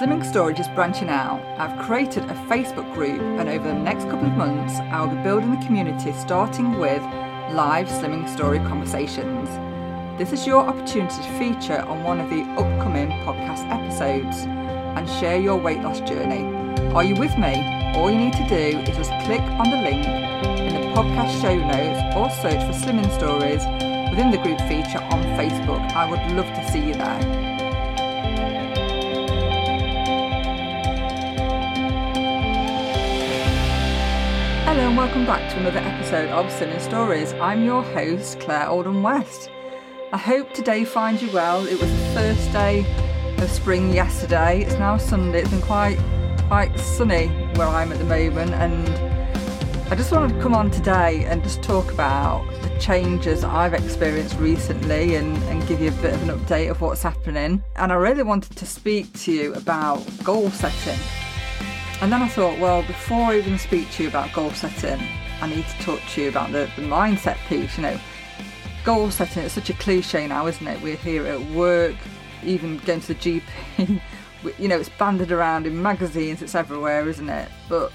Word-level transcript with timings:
Slimming 0.00 0.24
Stories 0.24 0.58
is 0.58 0.68
branching 0.68 1.10
out. 1.10 1.42
I've 1.58 1.78
created 1.84 2.24
a 2.24 2.34
Facebook 2.48 2.90
group, 2.94 3.20
and 3.20 3.50
over 3.50 3.68
the 3.68 3.74
next 3.74 4.04
couple 4.04 4.28
of 4.28 4.32
months, 4.32 4.78
I'll 4.92 5.14
be 5.14 5.22
building 5.22 5.50
the 5.50 5.66
community 5.66 6.14
starting 6.14 6.78
with 6.78 7.02
live 7.52 7.86
Slimming 7.86 8.26
Story 8.26 8.60
conversations. 8.60 9.50
This 10.18 10.32
is 10.32 10.46
your 10.46 10.62
opportunity 10.62 11.22
to 11.22 11.38
feature 11.38 11.82
on 11.82 12.02
one 12.02 12.18
of 12.18 12.30
the 12.30 12.40
upcoming 12.52 13.10
podcast 13.26 13.68
episodes 13.70 14.44
and 14.46 15.06
share 15.20 15.38
your 15.38 15.58
weight 15.58 15.82
loss 15.82 16.00
journey. 16.00 16.46
Are 16.94 17.04
you 17.04 17.16
with 17.16 17.36
me? 17.36 17.92
All 17.94 18.10
you 18.10 18.16
need 18.16 18.32
to 18.32 18.48
do 18.48 18.78
is 18.78 18.96
just 18.96 19.12
click 19.26 19.42
on 19.42 19.68
the 19.68 19.82
link 19.82 20.06
in 20.06 20.80
the 20.80 20.88
podcast 20.96 21.42
show 21.42 21.54
notes 21.54 22.16
or 22.16 22.30
search 22.40 22.64
for 22.64 22.72
Slimming 22.72 23.14
Stories 23.18 23.66
within 24.08 24.30
the 24.30 24.38
group 24.38 24.60
feature 24.60 25.02
on 25.12 25.22
Facebook. 25.36 25.92
I 25.92 26.10
would 26.10 26.22
love 26.38 26.46
to 26.46 26.72
see 26.72 26.86
you 26.86 26.94
there. 26.94 27.49
Hello 34.70 34.86
and 34.86 34.96
welcome 34.96 35.26
back 35.26 35.50
to 35.50 35.58
another 35.58 35.80
episode 35.80 36.28
of 36.28 36.46
Slimming 36.46 36.80
Stories. 36.80 37.32
I'm 37.32 37.64
your 37.64 37.82
host, 37.82 38.38
Claire 38.38 38.68
Oldham 38.68 39.02
West. 39.02 39.50
I 40.12 40.16
hope 40.16 40.54
today 40.54 40.84
finds 40.84 41.20
you 41.20 41.32
well. 41.32 41.66
It 41.66 41.80
was 41.80 41.90
the 41.90 42.10
first 42.14 42.52
day 42.52 42.86
of 43.38 43.50
spring 43.50 43.92
yesterday. 43.92 44.62
It's 44.62 44.74
now 44.74 44.96
Sunday. 44.96 45.40
It's 45.40 45.50
been 45.50 45.60
quite 45.60 45.98
quite 46.46 46.78
sunny 46.78 47.26
where 47.56 47.66
I'm 47.66 47.90
at 47.90 47.98
the 47.98 48.04
moment 48.04 48.52
and 48.52 48.88
I 49.92 49.96
just 49.96 50.12
wanted 50.12 50.36
to 50.36 50.40
come 50.40 50.54
on 50.54 50.70
today 50.70 51.24
and 51.24 51.42
just 51.42 51.64
talk 51.64 51.90
about 51.90 52.48
the 52.62 52.68
changes 52.78 53.42
I've 53.42 53.74
experienced 53.74 54.38
recently 54.38 55.16
and, 55.16 55.36
and 55.48 55.66
give 55.66 55.80
you 55.80 55.88
a 55.88 56.00
bit 56.00 56.14
of 56.14 56.28
an 56.28 56.38
update 56.38 56.70
of 56.70 56.80
what's 56.80 57.02
happening. 57.02 57.60
And 57.74 57.90
I 57.90 57.96
really 57.96 58.22
wanted 58.22 58.56
to 58.56 58.66
speak 58.66 59.12
to 59.24 59.32
you 59.32 59.52
about 59.54 60.06
goal 60.22 60.48
setting 60.50 61.00
and 62.00 62.10
then 62.10 62.22
I 62.22 62.28
thought, 62.28 62.58
well, 62.58 62.82
before 62.82 63.24
I 63.24 63.38
even 63.38 63.58
speak 63.58 63.90
to 63.92 64.04
you 64.04 64.08
about 64.08 64.32
goal 64.32 64.50
setting, 64.52 65.06
I 65.42 65.48
need 65.48 65.66
to 65.66 65.78
talk 65.82 66.00
to 66.10 66.22
you 66.22 66.28
about 66.28 66.50
the, 66.50 66.70
the 66.76 66.82
mindset 66.82 67.36
piece. 67.46 67.76
You 67.76 67.82
know, 67.82 68.00
goal 68.84 69.10
setting, 69.10 69.42
it's 69.42 69.54
such 69.54 69.68
a 69.68 69.74
cliche 69.74 70.26
now, 70.26 70.46
isn't 70.46 70.66
it? 70.66 70.80
We're 70.80 70.96
here 70.96 71.26
at 71.26 71.40
work, 71.50 71.96
even 72.42 72.78
going 72.78 73.00
to 73.02 73.14
the 73.14 73.14
GP. 73.14 74.00
you 74.58 74.68
know, 74.68 74.78
it's 74.78 74.88
banded 74.88 75.30
around 75.30 75.66
in 75.66 75.80
magazines, 75.80 76.40
it's 76.40 76.54
everywhere, 76.54 77.06
isn't 77.06 77.28
it? 77.28 77.50
But 77.68 77.92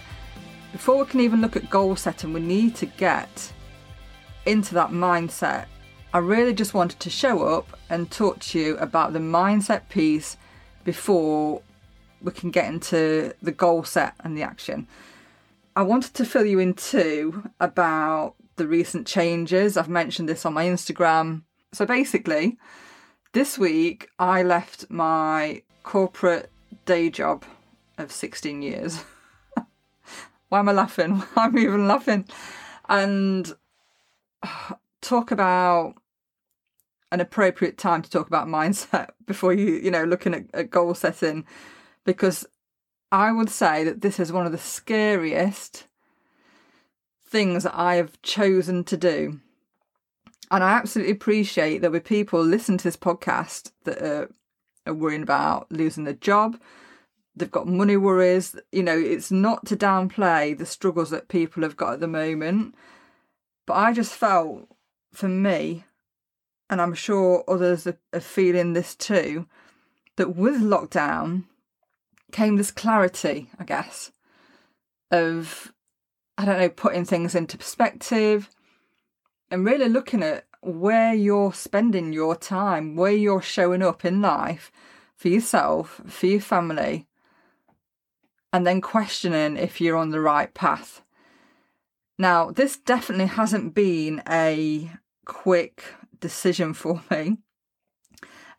before 0.71 1.03
we 1.03 1.05
can 1.09 1.21
even 1.21 1.41
look 1.41 1.55
at 1.55 1.69
goal 1.69 1.95
setting, 1.95 2.33
we 2.33 2.41
need 2.41 2.75
to 2.75 2.85
get 2.85 3.53
into 4.45 4.75
that 4.75 4.91
mindset. 4.91 5.65
I 6.13 6.19
really 6.19 6.53
just 6.53 6.73
wanted 6.73 6.99
to 6.99 7.09
show 7.09 7.43
up 7.43 7.77
and 7.89 8.09
talk 8.11 8.39
to 8.39 8.59
you 8.59 8.77
about 8.77 9.13
the 9.13 9.19
mindset 9.19 9.89
piece 9.89 10.37
before 10.83 11.61
we 12.21 12.31
can 12.31 12.51
get 12.51 12.65
into 12.65 13.33
the 13.41 13.51
goal 13.51 13.83
set 13.83 14.15
and 14.21 14.37
the 14.37 14.43
action. 14.43 14.87
I 15.75 15.81
wanted 15.81 16.13
to 16.15 16.25
fill 16.25 16.45
you 16.45 16.59
in 16.59 16.73
too 16.73 17.49
about 17.59 18.35
the 18.55 18.67
recent 18.67 19.05
changes. 19.05 19.77
I've 19.77 19.89
mentioned 19.89 20.29
this 20.29 20.45
on 20.45 20.53
my 20.53 20.65
Instagram. 20.65 21.43
So 21.73 21.85
basically, 21.85 22.57
this 23.33 23.57
week 23.57 24.09
I 24.17 24.43
left 24.43 24.89
my 24.89 25.61
corporate 25.83 26.49
day 26.85 27.09
job 27.09 27.43
of 27.97 28.11
16 28.11 28.61
years. 28.61 29.03
Why 30.49 30.59
am 30.59 30.69
I 30.69 30.71
laughing? 30.71 31.15
Why 31.33 31.45
am 31.45 31.57
I 31.57 31.61
even 31.61 31.87
laughing? 31.87 32.25
And 32.87 33.53
talk 35.01 35.31
about 35.31 35.95
an 37.11 37.19
appropriate 37.19 37.77
time 37.77 38.01
to 38.01 38.09
talk 38.09 38.27
about 38.27 38.47
mindset 38.47 39.09
before 39.25 39.53
you, 39.53 39.75
you 39.75 39.91
know, 39.91 40.03
looking 40.03 40.33
at, 40.33 40.45
at 40.53 40.69
goal 40.69 40.93
setting 40.93 41.45
because 42.05 42.47
I 43.11 43.31
would 43.31 43.49
say 43.49 43.83
that 43.83 44.01
this 44.01 44.19
is 44.19 44.31
one 44.31 44.45
of 44.45 44.51
the 44.51 44.57
scariest 44.57 45.87
things 47.27 47.63
that 47.63 47.77
I 47.77 47.95
have 47.95 48.21
chosen 48.21 48.83
to 48.85 48.95
do. 48.95 49.39
And 50.51 50.63
I 50.63 50.71
absolutely 50.71 51.13
appreciate 51.13 51.79
that 51.79 51.91
with 51.91 52.05
people 52.05 52.41
listen 52.41 52.77
to 52.77 52.83
this 52.83 52.97
podcast 52.97 53.71
that 53.83 54.01
are, 54.01 54.29
are 54.85 54.93
worrying 54.93 55.23
about 55.23 55.71
losing 55.71 56.03
their 56.03 56.13
job, 56.13 56.59
they've 57.35 57.51
got 57.51 57.67
money 57.67 57.97
worries. 57.97 58.55
You 58.71 58.83
know, 58.83 58.97
it's 58.97 59.31
not 59.31 59.65
to 59.65 59.75
downplay 59.75 60.57
the 60.57 60.65
struggles 60.65 61.09
that 61.09 61.27
people 61.27 61.63
have 61.63 61.75
got 61.75 61.93
at 61.93 61.99
the 61.99 62.07
moment. 62.07 62.75
But 63.65 63.73
I 63.73 63.93
just 63.93 64.13
felt 64.13 64.67
for 65.11 65.27
me, 65.27 65.83
and 66.69 66.79
I'm 66.79 66.93
sure 66.93 67.43
others 67.47 67.87
are, 67.87 67.97
are 68.13 68.19
feeling 68.19 68.73
this 68.73 68.95
too, 68.95 69.47
that 70.17 70.35
with 70.35 70.61
lockdown, 70.61 71.45
came 72.31 72.55
this 72.55 72.71
clarity, 72.71 73.49
I 73.59 73.63
guess, 73.63 74.11
of, 75.11 75.73
I 76.37 76.45
don't 76.45 76.59
know, 76.59 76.69
putting 76.69 77.05
things 77.05 77.35
into 77.35 77.57
perspective 77.57 78.49
and 79.51 79.65
really 79.65 79.89
looking 79.89 80.23
at 80.23 80.45
where 80.61 81.13
you're 81.13 81.53
spending 81.53 82.11
your 82.11 82.35
time, 82.35 82.95
where 82.95 83.11
you're 83.11 83.41
showing 83.41 83.83
up 83.83 84.03
in 84.03 84.21
life 84.21 84.71
for 85.15 85.27
yourself, 85.27 86.01
for 86.07 86.25
your 86.25 86.41
family, 86.41 87.07
and 88.51 88.65
then 88.65 88.81
questioning 88.81 89.57
if 89.57 89.79
you're 89.79 89.97
on 89.97 90.09
the 90.09 90.19
right 90.19 90.53
path. 90.53 91.03
Now, 92.17 92.51
this 92.51 92.77
definitely 92.77 93.27
hasn't 93.27 93.75
been 93.75 94.23
a 94.27 94.91
quick 95.25 95.83
decision 96.19 96.73
for 96.81 97.01
me. 97.11 97.37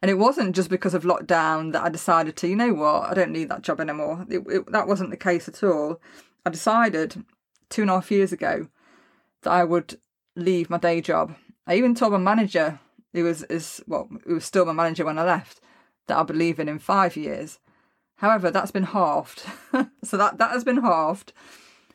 And 0.02 0.10
it 0.10 0.18
wasn't 0.18 0.54
just 0.54 0.68
because 0.68 0.94
of 0.94 1.04
lockdown 1.04 1.72
that 1.72 1.82
I 1.82 1.88
decided 1.88 2.36
to, 2.36 2.48
you 2.48 2.56
know 2.56 2.74
what, 2.74 3.10
I 3.10 3.14
don't 3.14 3.32
need 3.32 3.48
that 3.48 3.62
job 3.62 3.80
anymore. 3.80 4.26
It, 4.28 4.44
it, 4.48 4.72
that 4.72 4.86
wasn't 4.86 5.10
the 5.10 5.16
case 5.16 5.48
at 5.48 5.62
all. 5.62 6.00
I 6.44 6.50
decided 6.50 7.24
two 7.70 7.82
and 7.82 7.90
a 7.90 7.94
half 7.94 8.10
years 8.10 8.32
ago 8.32 8.68
that 9.42 9.50
I 9.50 9.64
would 9.64 9.98
leave 10.34 10.70
my 10.70 10.78
day 10.78 11.00
job. 11.00 11.34
I 11.66 11.76
even 11.76 11.94
told 11.94 12.12
my 12.12 12.18
manager, 12.18 12.78
who 13.12 13.24
was 13.24 13.42
is 13.44 13.82
well, 13.86 14.08
who 14.24 14.34
was 14.34 14.44
still 14.44 14.64
my 14.66 14.72
manager 14.72 15.04
when 15.04 15.18
I 15.18 15.24
left, 15.24 15.60
that 16.06 16.16
I'll 16.16 16.24
be 16.24 16.34
leaving 16.34 16.68
in 16.68 16.78
five 16.78 17.16
years. 17.16 17.58
However, 18.16 18.50
that's 18.50 18.70
been 18.70 18.84
halved. 18.84 19.42
so 20.04 20.16
that 20.16 20.38
that 20.38 20.50
has 20.50 20.64
been 20.64 20.82
halved, 20.82 21.32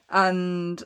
and 0.10 0.84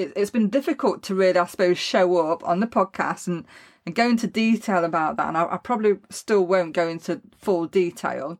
it, 0.00 0.12
it's 0.16 0.30
been 0.30 0.48
difficult 0.48 1.02
to 1.04 1.14
really, 1.14 1.38
I 1.38 1.46
suppose, 1.46 1.78
show 1.78 2.30
up 2.30 2.46
on 2.46 2.60
the 2.60 2.66
podcast 2.66 3.26
and 3.26 3.44
and 3.86 3.94
go 3.94 4.08
into 4.08 4.26
detail 4.26 4.84
about 4.84 5.16
that. 5.16 5.28
And 5.28 5.38
I, 5.38 5.54
I 5.54 5.56
probably 5.56 5.98
still 6.10 6.46
won't 6.46 6.74
go 6.74 6.88
into 6.88 7.20
full 7.38 7.66
detail. 7.66 8.38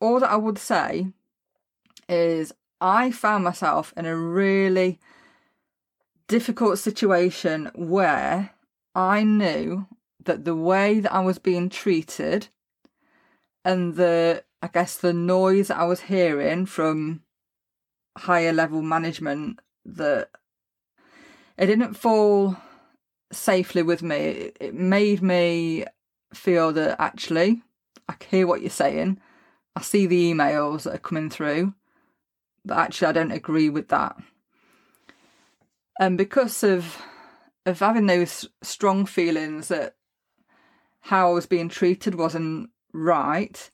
All 0.00 0.20
that 0.20 0.30
I 0.30 0.36
would 0.36 0.58
say 0.58 1.08
is 2.08 2.52
I 2.80 3.10
found 3.10 3.44
myself 3.44 3.92
in 3.96 4.06
a 4.06 4.16
really 4.16 4.98
difficult 6.28 6.78
situation 6.78 7.70
where 7.74 8.50
I 8.94 9.24
knew 9.24 9.86
that 10.24 10.44
the 10.44 10.56
way 10.56 11.00
that 11.00 11.12
I 11.12 11.20
was 11.20 11.38
being 11.38 11.68
treated 11.68 12.48
and 13.64 13.96
the, 13.96 14.44
I 14.62 14.68
guess, 14.68 14.96
the 14.96 15.12
noise 15.12 15.70
I 15.70 15.84
was 15.84 16.02
hearing 16.02 16.66
from 16.66 17.22
higher 18.16 18.52
level 18.52 18.82
management 18.82 19.60
that 19.84 20.30
it 21.58 21.66
didn't 21.66 21.94
fall 21.94 22.56
safely 23.32 23.82
with 23.82 24.02
me. 24.02 24.50
It, 24.60 24.74
made 24.74 25.22
me 25.22 25.84
feel 26.34 26.72
that 26.72 27.00
actually 27.00 27.62
I 28.08 28.14
hear 28.30 28.46
what 28.46 28.60
you're 28.60 28.70
saying. 28.70 29.20
I 29.76 29.82
see 29.82 30.06
the 30.06 30.32
emails 30.32 30.82
that 30.82 30.94
are 30.94 30.98
coming 30.98 31.30
through, 31.30 31.74
but 32.64 32.78
actually 32.78 33.08
I 33.08 33.12
don't 33.12 33.32
agree 33.32 33.70
with 33.70 33.88
that. 33.88 34.16
And 36.00 36.18
because 36.18 36.62
of 36.62 36.98
of 37.64 37.78
having 37.78 38.06
those 38.06 38.48
strong 38.62 39.06
feelings 39.06 39.68
that 39.68 39.94
how 41.00 41.30
I 41.30 41.32
was 41.32 41.46
being 41.46 41.68
treated 41.68 42.16
wasn't 42.16 42.70
right, 42.92 43.70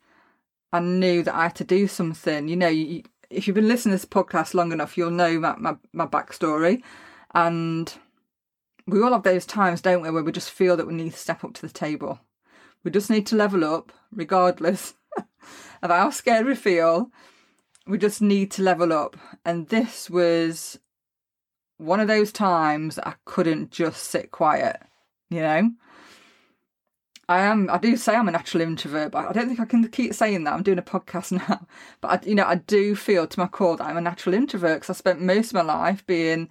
I 0.72 0.80
knew 0.80 1.22
that 1.22 1.34
I 1.34 1.44
had 1.44 1.56
to 1.56 1.64
do 1.64 1.86
something. 1.88 2.48
You 2.48 2.56
know, 2.56 2.68
you, 2.68 3.02
if 3.30 3.46
you've 3.46 3.54
been 3.54 3.68
listening 3.68 3.96
to 3.96 4.02
this 4.02 4.10
podcast 4.10 4.54
long 4.54 4.72
enough, 4.72 4.96
you'll 4.96 5.10
know 5.10 5.38
my, 5.38 5.54
my, 5.56 5.76
my 5.92 6.06
backstory. 6.06 6.82
And 7.34 7.92
we 8.86 9.02
all 9.02 9.12
have 9.12 9.22
those 9.22 9.46
times, 9.46 9.80
don't 9.80 10.02
we, 10.02 10.10
where 10.10 10.22
we 10.22 10.32
just 10.32 10.50
feel 10.50 10.76
that 10.76 10.86
we 10.86 10.94
need 10.94 11.12
to 11.12 11.18
step 11.18 11.44
up 11.44 11.54
to 11.54 11.62
the 11.62 11.72
table. 11.72 12.20
We 12.84 12.90
just 12.90 13.10
need 13.10 13.26
to 13.26 13.36
level 13.36 13.64
up, 13.64 13.92
regardless 14.10 14.94
of 15.82 15.90
how 15.90 16.10
scared 16.10 16.46
we 16.46 16.54
feel. 16.54 17.10
We 17.86 17.98
just 17.98 18.22
need 18.22 18.50
to 18.52 18.62
level 18.62 18.92
up. 18.92 19.16
And 19.44 19.68
this 19.68 20.08
was 20.08 20.78
one 21.76 22.00
of 22.00 22.08
those 22.08 22.32
times 22.32 22.98
I 22.98 23.14
couldn't 23.24 23.70
just 23.70 24.04
sit 24.04 24.30
quiet, 24.30 24.80
you 25.30 25.40
know? 25.40 25.70
I 27.28 27.40
am. 27.40 27.68
I 27.70 27.78
do 27.78 27.96
say 27.96 28.14
I'm 28.14 28.28
a 28.28 28.32
natural 28.32 28.62
introvert, 28.62 29.12
but 29.12 29.26
I 29.26 29.32
don't 29.32 29.48
think 29.48 29.60
I 29.60 29.66
can 29.66 29.86
keep 29.88 30.14
saying 30.14 30.44
that. 30.44 30.54
I'm 30.54 30.62
doing 30.62 30.78
a 30.78 30.82
podcast 30.82 31.32
now, 31.48 31.66
but 32.00 32.08
I, 32.08 32.26
you 32.28 32.34
know, 32.34 32.46
I 32.46 32.56
do 32.56 32.96
feel 32.96 33.26
to 33.26 33.40
my 33.40 33.46
core 33.46 33.76
that 33.76 33.86
I'm 33.86 33.96
a 33.98 34.00
natural 34.00 34.34
introvert 34.34 34.80
because 34.80 34.90
I 34.90 34.98
spent 34.98 35.20
most 35.20 35.48
of 35.48 35.54
my 35.54 35.62
life 35.62 36.06
being 36.06 36.48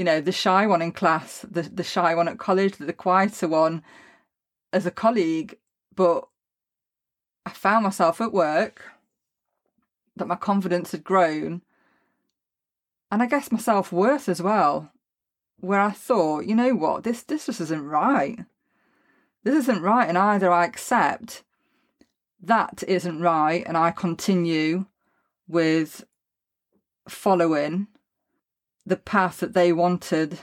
you 0.00 0.04
know, 0.04 0.18
the 0.18 0.32
shy 0.32 0.66
one 0.66 0.80
in 0.80 0.92
class, 0.92 1.44
the, 1.50 1.60
the 1.60 1.84
shy 1.84 2.14
one 2.14 2.26
at 2.26 2.38
college, 2.38 2.78
the 2.78 2.90
quieter 2.90 3.46
one 3.46 3.82
as 4.72 4.86
a 4.86 4.90
colleague. 4.90 5.58
But 5.94 6.26
I 7.44 7.50
found 7.50 7.84
myself 7.84 8.18
at 8.22 8.32
work 8.32 8.82
that 10.16 10.26
my 10.26 10.36
confidence 10.36 10.92
had 10.92 11.04
grown. 11.04 11.60
And 13.10 13.22
I 13.22 13.26
guess 13.26 13.52
my 13.52 13.58
self 13.58 13.92
worth 13.92 14.26
as 14.26 14.40
well, 14.40 14.90
where 15.58 15.80
I 15.80 15.90
thought, 15.90 16.46
you 16.46 16.54
know 16.54 16.74
what, 16.74 17.04
this 17.04 17.22
this 17.22 17.44
just 17.44 17.60
isn't 17.60 17.84
right. 17.84 18.38
This 19.42 19.54
isn't 19.54 19.82
right, 19.82 20.08
and 20.08 20.18
either 20.18 20.50
I 20.50 20.64
accept 20.64 21.42
that 22.42 22.82
isn't 22.88 23.20
right 23.20 23.62
and 23.66 23.76
I 23.76 23.90
continue 23.90 24.86
with 25.46 26.04
following 27.08 27.88
the 28.86 28.96
path 28.96 29.40
that 29.40 29.52
they 29.52 29.72
wanted 29.72 30.38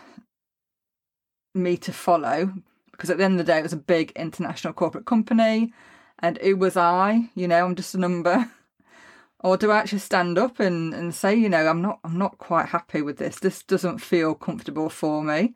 me 1.54 1.76
to 1.78 1.92
follow 1.92 2.54
because 2.92 3.10
at 3.10 3.18
the 3.18 3.24
end 3.24 3.40
of 3.40 3.46
the 3.46 3.52
day 3.52 3.60
it 3.60 3.64
was 3.64 3.74
a 3.74 3.78
big 3.78 4.12
international 4.16 4.74
corporate 4.74 5.06
company 5.06 5.74
and 6.20 6.38
who 6.40 6.56
was 6.56 6.78
I? 6.78 7.30
You 7.36 7.48
know, 7.48 7.66
I'm 7.66 7.76
just 7.76 7.96
a 7.96 8.00
number. 8.00 8.52
or 9.40 9.58
do 9.58 9.72
I 9.72 9.78
actually 9.78 10.00
stand 10.00 10.38
up 10.38 10.60
and, 10.60 10.94
and 10.94 11.14
say, 11.14 11.36
you 11.36 11.50
know, 11.50 11.68
I'm 11.68 11.82
not 11.82 12.00
I'm 12.04 12.18
not 12.18 12.38
quite 12.38 12.68
happy 12.68 13.02
with 13.02 13.18
this. 13.18 13.40
This 13.40 13.64
doesn't 13.64 14.00
feel 14.00 14.36
comfortable 14.36 14.90
for 14.90 15.24
me. 15.24 15.56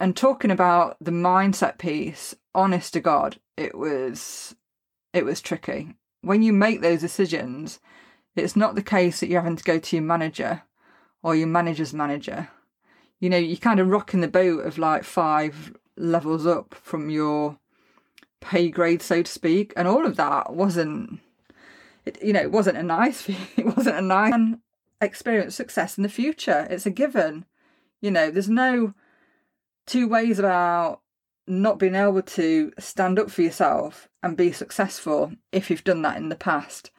And 0.00 0.16
talking 0.16 0.50
about 0.50 0.96
the 1.00 1.10
mindset 1.10 1.78
piece, 1.78 2.34
honest 2.54 2.92
to 2.92 3.00
God, 3.00 3.38
it 3.56 3.76
was 3.76 4.54
it 5.12 5.24
was 5.24 5.40
tricky. 5.40 5.94
When 6.20 6.42
you 6.42 6.52
make 6.52 6.80
those 6.80 7.00
decisions, 7.00 7.80
it's 8.36 8.56
not 8.56 8.74
the 8.74 8.82
case 8.82 9.20
that 9.20 9.28
you're 9.28 9.40
having 9.40 9.56
to 9.56 9.64
go 9.64 9.78
to 9.78 9.96
your 9.96 10.04
manager 10.04 10.62
or 11.22 11.34
your 11.34 11.48
manager's 11.48 11.92
manager. 11.92 12.48
You 13.20 13.30
know, 13.30 13.36
you're 13.36 13.56
kind 13.56 13.80
of 13.80 13.88
rocking 13.88 14.20
the 14.20 14.28
boat 14.28 14.64
of 14.64 14.78
like 14.78 15.04
five 15.04 15.74
levels 15.96 16.46
up 16.46 16.74
from 16.74 17.10
your 17.10 17.58
pay 18.40 18.70
grade, 18.70 19.02
so 19.02 19.22
to 19.22 19.30
speak. 19.30 19.72
And 19.76 19.88
all 19.88 20.06
of 20.06 20.16
that 20.16 20.54
wasn't, 20.54 21.20
it, 22.04 22.22
you 22.22 22.32
know, 22.32 22.40
it 22.40 22.52
wasn't 22.52 22.78
a 22.78 22.82
nice, 22.82 23.28
it 23.56 23.76
wasn't 23.76 23.96
a 23.96 24.02
nice 24.02 24.34
experience 25.00 25.56
success 25.56 25.96
in 25.96 26.02
the 26.02 26.08
future. 26.08 26.66
It's 26.70 26.86
a 26.86 26.90
given. 26.90 27.44
You 28.00 28.12
know, 28.12 28.30
there's 28.30 28.48
no 28.48 28.94
two 29.88 30.06
ways 30.06 30.38
about 30.38 31.00
not 31.46 31.78
being 31.78 31.94
able 31.94 32.22
to 32.22 32.72
stand 32.78 33.18
up 33.18 33.30
for 33.30 33.42
yourself 33.42 34.08
and 34.22 34.36
be 34.36 34.52
successful 34.52 35.32
if 35.50 35.70
you've 35.70 35.84
done 35.84 36.02
that 36.02 36.18
in 36.18 36.28
the 36.28 36.36
past. 36.36 36.90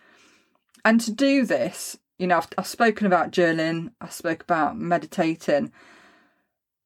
And 0.84 1.00
to 1.02 1.12
do 1.12 1.46
this, 1.46 2.00
you 2.18 2.28
know, 2.28 2.38
I've, 2.38 2.48
I've 2.58 2.68
spoken 2.68 3.06
about 3.06 3.32
journaling, 3.32 3.92
I 4.02 4.10
spoke 4.10 4.42
about 4.42 4.78
meditating, 4.78 5.72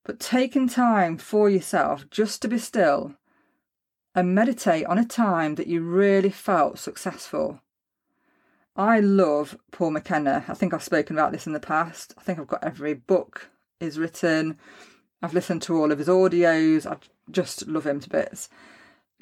but 0.03 0.19
taking 0.19 0.67
time 0.67 1.17
for 1.17 1.49
yourself 1.49 2.09
just 2.09 2.41
to 2.41 2.47
be 2.47 2.57
still 2.57 3.15
and 4.13 4.35
meditate 4.35 4.85
on 4.85 4.99
a 4.99 5.05
time 5.05 5.55
that 5.55 5.67
you 5.67 5.81
really 5.81 6.29
felt 6.29 6.77
successful. 6.77 7.61
I 8.75 8.99
love 8.99 9.57
Paul 9.71 9.91
McKenna. 9.91 10.43
I 10.47 10.53
think 10.53 10.73
I've 10.73 10.83
spoken 10.83 11.15
about 11.15 11.31
this 11.31 11.47
in 11.47 11.53
the 11.53 11.59
past. 11.59 12.13
I 12.17 12.21
think 12.21 12.39
I've 12.39 12.47
got 12.47 12.63
every 12.63 12.93
book 12.93 13.49
is 13.79 13.97
written. 13.97 14.57
I've 15.23 15.33
listened 15.33 15.61
to 15.63 15.77
all 15.77 15.93
of 15.93 15.99
his 15.99 16.09
audios. 16.09 16.85
I 16.85 16.97
just 17.31 17.65
love 17.65 17.87
him 17.87 18.01
to 18.01 18.09
bits. 18.09 18.49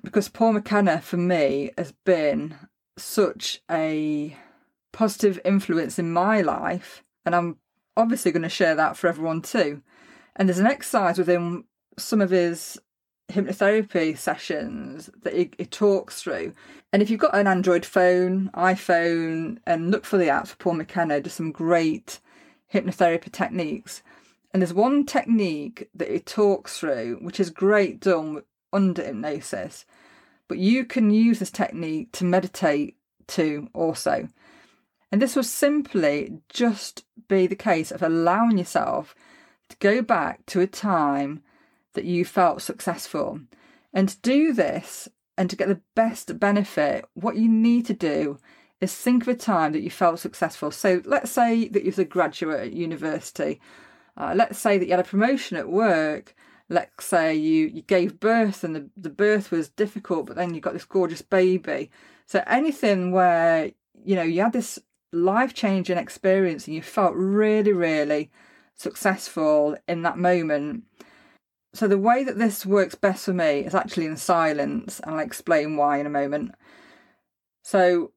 Because 0.03 0.29
Paul 0.29 0.53
McKenna, 0.53 0.99
for 0.99 1.17
me, 1.17 1.69
has 1.77 1.93
been 2.03 2.55
such 2.97 3.61
a 3.69 4.35
positive 4.91 5.39
influence 5.45 5.99
in 5.99 6.11
my 6.11 6.41
life. 6.41 7.03
And 7.23 7.35
I'm 7.35 7.57
obviously 7.95 8.31
going 8.31 8.41
to 8.41 8.49
share 8.49 8.73
that 8.73 8.97
for 8.97 9.07
everyone 9.07 9.43
too. 9.43 9.83
And 10.35 10.49
there's 10.49 10.57
an 10.57 10.65
exercise 10.65 11.19
within 11.19 11.65
some 11.99 12.19
of 12.19 12.31
his 12.31 12.79
hypnotherapy 13.31 14.17
sessions 14.17 15.11
that 15.21 15.33
he, 15.33 15.51
he, 15.59 15.65
talks 15.65 16.21
through. 16.21 16.53
And 16.91 17.03
if 17.03 17.11
you've 17.11 17.19
got 17.19 17.35
an 17.35 17.47
Android 17.47 17.85
phone, 17.85 18.49
iPhone, 18.55 19.59
and 19.67 19.91
look 19.91 20.05
for 20.05 20.17
the 20.17 20.29
app 20.29 20.47
for 20.47 20.57
Paul 20.57 20.73
McKenna, 20.73 21.21
just 21.21 21.37
some 21.37 21.51
great 21.51 22.19
hypnotherapy 22.73 23.31
techniques. 23.31 24.01
And 24.53 24.61
there's 24.61 24.73
one 24.73 25.05
technique 25.05 25.89
that 25.95 26.11
he 26.11 26.19
talks 26.19 26.77
through, 26.77 27.19
which 27.21 27.39
is 27.39 27.49
great 27.49 27.99
done 28.01 28.41
under 28.73 29.03
hypnosis, 29.03 29.85
but 30.47 30.57
you 30.57 30.85
can 30.85 31.09
use 31.09 31.39
this 31.39 31.51
technique 31.51 32.11
to 32.13 32.25
meditate 32.25 32.97
too, 33.27 33.69
also. 33.73 34.27
And 35.11 35.21
this 35.21 35.35
will 35.35 35.43
simply 35.43 36.41
just 36.49 37.05
be 37.27 37.47
the 37.47 37.55
case 37.55 37.91
of 37.91 38.01
allowing 38.01 38.57
yourself 38.57 39.15
to 39.69 39.77
go 39.77 40.01
back 40.01 40.45
to 40.47 40.61
a 40.61 40.67
time 40.67 41.41
that 41.93 42.05
you 42.05 42.25
felt 42.25 42.61
successful. 42.61 43.39
And 43.93 44.09
to 44.09 44.17
do 44.21 44.53
this 44.53 45.09
and 45.37 45.49
to 45.49 45.55
get 45.55 45.67
the 45.67 45.81
best 45.95 46.39
benefit, 46.39 47.05
what 47.13 47.37
you 47.37 47.49
need 47.49 47.85
to 47.87 47.93
do 47.93 48.37
is 48.79 48.93
think 48.93 49.23
of 49.23 49.27
a 49.27 49.35
time 49.35 49.73
that 49.73 49.81
you 49.81 49.89
felt 49.89 50.19
successful. 50.19 50.71
So 50.71 51.01
let's 51.05 51.31
say 51.31 51.67
that 51.69 51.83
you're 51.83 51.93
a 51.97 52.05
graduate 52.05 52.61
at 52.61 52.73
university 52.73 53.61
uh, 54.17 54.33
let's 54.35 54.59
say 54.59 54.77
that 54.77 54.85
you 54.85 54.91
had 54.91 54.99
a 54.99 55.09
promotion 55.09 55.57
at 55.57 55.69
work. 55.69 56.35
Let's 56.69 57.05
say 57.05 57.35
you, 57.35 57.67
you 57.67 57.81
gave 57.81 58.19
birth 58.19 58.63
and 58.63 58.75
the, 58.75 58.89
the 58.95 59.09
birth 59.09 59.51
was 59.51 59.69
difficult, 59.69 60.27
but 60.27 60.35
then 60.35 60.53
you 60.53 60.61
got 60.61 60.73
this 60.73 60.85
gorgeous 60.85 61.21
baby. 61.21 61.91
So 62.27 62.43
anything 62.47 63.11
where, 63.11 63.71
you 64.05 64.15
know, 64.15 64.21
you 64.23 64.41
had 64.41 64.53
this 64.53 64.79
life 65.11 65.53
changing 65.53 65.97
experience 65.97 66.67
and 66.67 66.75
you 66.75 66.81
felt 66.81 67.13
really, 67.15 67.73
really 67.73 68.31
successful 68.75 69.75
in 69.87 70.03
that 70.03 70.17
moment. 70.17 70.83
So 71.73 71.87
the 71.87 71.97
way 71.97 72.23
that 72.23 72.37
this 72.37 72.65
works 72.65 72.95
best 72.95 73.25
for 73.25 73.33
me 73.33 73.59
is 73.59 73.75
actually 73.75 74.05
in 74.05 74.17
silence, 74.17 74.99
and 74.99 75.15
I'll 75.15 75.21
explain 75.21 75.77
why 75.77 75.99
in 75.99 76.05
a 76.05 76.09
moment. 76.09 76.53
So 77.63 78.11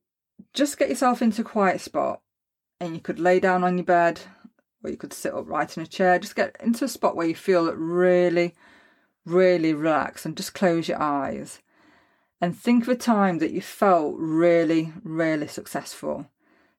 just 0.52 0.78
get 0.78 0.88
yourself 0.88 1.22
into 1.22 1.42
a 1.42 1.44
quiet 1.44 1.80
spot 1.80 2.20
and 2.80 2.94
you 2.94 3.00
could 3.00 3.20
lay 3.20 3.40
down 3.40 3.62
on 3.62 3.78
your 3.78 3.84
bed 3.84 4.20
or 4.84 4.90
you 4.90 4.96
could 4.96 5.12
sit 5.12 5.34
upright 5.34 5.76
in 5.76 5.82
a 5.82 5.86
chair. 5.86 6.18
Just 6.18 6.36
get 6.36 6.56
into 6.60 6.84
a 6.84 6.88
spot 6.88 7.16
where 7.16 7.26
you 7.26 7.34
feel 7.34 7.72
really, 7.72 8.54
really 9.24 9.72
relaxed 9.72 10.26
and 10.26 10.36
just 10.36 10.54
close 10.54 10.88
your 10.88 11.02
eyes. 11.02 11.60
And 12.40 12.56
think 12.56 12.82
of 12.82 12.90
a 12.90 12.94
time 12.94 13.38
that 13.38 13.52
you 13.52 13.62
felt 13.62 14.14
really, 14.18 14.92
really 15.02 15.48
successful. 15.48 16.26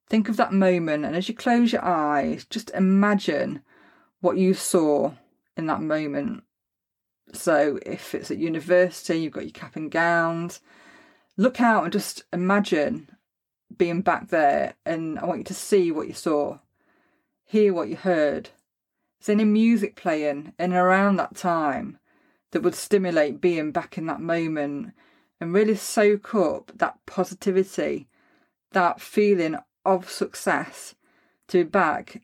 Think 0.07 0.29
of 0.29 0.37
that 0.37 0.53
moment, 0.53 1.03
and 1.03 1.15
as 1.15 1.27
you 1.27 1.33
close 1.33 1.73
your 1.73 1.83
eyes, 1.83 2.45
just 2.45 2.69
imagine 2.71 3.61
what 4.21 4.37
you 4.37 4.53
saw 4.53 5.13
in 5.57 5.65
that 5.65 5.81
moment. 5.81 6.43
So, 7.33 7.79
if 7.83 8.13
it's 8.13 8.29
at 8.29 8.37
university, 8.37 9.17
you've 9.17 9.33
got 9.33 9.45
your 9.45 9.51
cap 9.51 9.75
and 9.75 9.89
gowns, 9.89 10.61
look 11.37 11.59
out 11.59 11.85
and 11.85 11.91
just 11.91 12.23
imagine 12.31 13.09
being 13.75 14.01
back 14.01 14.27
there, 14.27 14.75
and 14.85 15.17
I 15.17 15.25
want 15.25 15.39
you 15.39 15.45
to 15.45 15.55
see 15.55 15.91
what 15.91 16.07
you 16.07 16.13
saw 16.13 16.59
hear 17.45 17.73
what 17.73 17.87
you 17.87 17.95
heard. 17.95 18.49
Is 19.21 19.29
any 19.29 19.45
music 19.45 19.95
playing 19.95 20.27
in 20.37 20.53
and 20.59 20.73
around 20.73 21.15
that 21.15 21.35
time 21.35 21.99
that 22.51 22.61
would 22.61 22.75
stimulate 22.75 23.41
being 23.41 23.71
back 23.71 23.97
in 23.97 24.05
that 24.07 24.21
moment 24.21 24.93
and 25.39 25.53
really 25.53 25.75
soak 25.75 26.33
up 26.35 26.71
that 26.75 26.97
positivity, 27.05 28.07
that 28.71 29.01
feeling 29.01 29.57
of 29.85 30.09
success 30.09 30.95
to 31.47 31.63
be 31.63 31.69
back 31.69 32.21